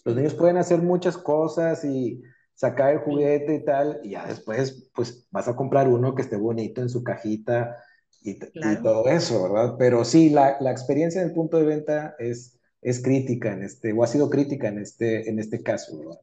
los 0.04 0.16
niños 0.16 0.34
pueden 0.34 0.56
hacer 0.56 0.80
muchas 0.82 1.16
cosas 1.16 1.84
y 1.84 2.22
sacar 2.60 2.92
el 2.92 2.98
juguete 2.98 3.54
y 3.54 3.64
tal, 3.64 4.00
y 4.04 4.10
ya 4.10 4.26
después, 4.26 4.90
pues 4.94 5.26
vas 5.30 5.48
a 5.48 5.56
comprar 5.56 5.88
uno 5.88 6.14
que 6.14 6.20
esté 6.20 6.36
bonito 6.36 6.82
en 6.82 6.90
su 6.90 7.02
cajita 7.02 7.74
y, 8.20 8.38
todo 8.82 9.08
eso, 9.08 9.44
¿verdad? 9.44 9.76
Pero 9.78 10.04
sí, 10.04 10.28
la, 10.28 10.58
la, 10.60 10.70
experiencia 10.70 11.22
del 11.22 11.32
punto 11.32 11.56
de 11.56 11.64
venta 11.64 12.14
es, 12.18 12.60
es 12.82 13.02
crítica 13.02 13.54
en 13.54 13.62
este, 13.62 13.94
o 13.94 14.04
ha 14.04 14.06
sido 14.06 14.28
crítica 14.28 14.68
en 14.68 14.78
este, 14.78 15.30
en 15.30 15.38
este 15.38 15.62
caso, 15.62 16.00
¿verdad? 16.00 16.20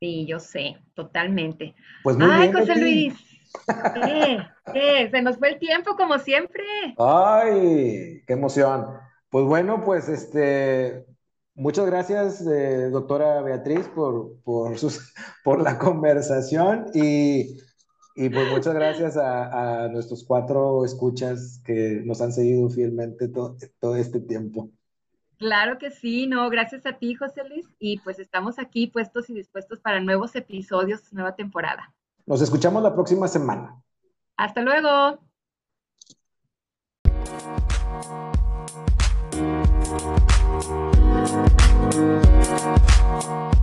Sí, 0.00 0.26
yo 0.26 0.40
sé, 0.40 0.78
totalmente. 0.94 1.76
Pues 2.02 2.16
Ay, 2.20 2.52
José 2.52 2.74
Luis. 2.74 3.14
¿Qué? 4.72 5.08
Se 5.12 5.22
nos 5.22 5.38
fue 5.38 5.50
el 5.50 5.60
tiempo 5.60 5.94
como 5.94 6.18
siempre. 6.18 6.64
Ay, 6.98 8.20
qué 8.26 8.32
emoción. 8.32 8.84
Pues 9.30 9.44
bueno, 9.44 9.84
pues 9.84 10.08
este, 10.08 11.06
Muchas 11.56 11.86
gracias, 11.86 12.46
eh, 12.46 12.90
doctora 12.90 13.40
Beatriz, 13.40 13.88
por, 13.88 14.38
por, 14.44 14.78
sus, 14.78 15.14
por 15.44 15.62
la 15.62 15.78
conversación 15.78 16.86
y, 16.92 17.56
y 18.14 18.28
pues 18.28 18.50
muchas 18.50 18.74
gracias 18.74 19.16
a, 19.16 19.84
a, 19.84 19.88
nuestros 19.88 20.22
cuatro 20.22 20.84
escuchas 20.84 21.62
que 21.64 22.02
nos 22.04 22.20
han 22.20 22.34
seguido 22.34 22.68
fielmente 22.68 23.28
todo, 23.28 23.56
todo 23.80 23.96
este 23.96 24.20
tiempo. 24.20 24.68
Claro 25.38 25.78
que 25.78 25.90
sí, 25.90 26.26
no, 26.26 26.50
gracias 26.50 26.84
a 26.84 26.92
ti, 26.92 27.14
José 27.14 27.42
Luis, 27.48 27.66
y 27.78 28.00
pues 28.00 28.18
estamos 28.18 28.58
aquí 28.58 28.88
puestos 28.88 29.30
y 29.30 29.34
dispuestos 29.34 29.80
para 29.80 30.00
nuevos 30.00 30.36
episodios, 30.36 31.10
nueva 31.14 31.36
temporada. 31.36 31.94
Nos 32.26 32.42
escuchamos 32.42 32.82
la 32.82 32.94
próxima 32.94 33.28
semana. 33.28 33.82
Hasta 34.36 34.60
luego. 34.60 35.20
Thank 40.58 40.94
you. 43.24 43.55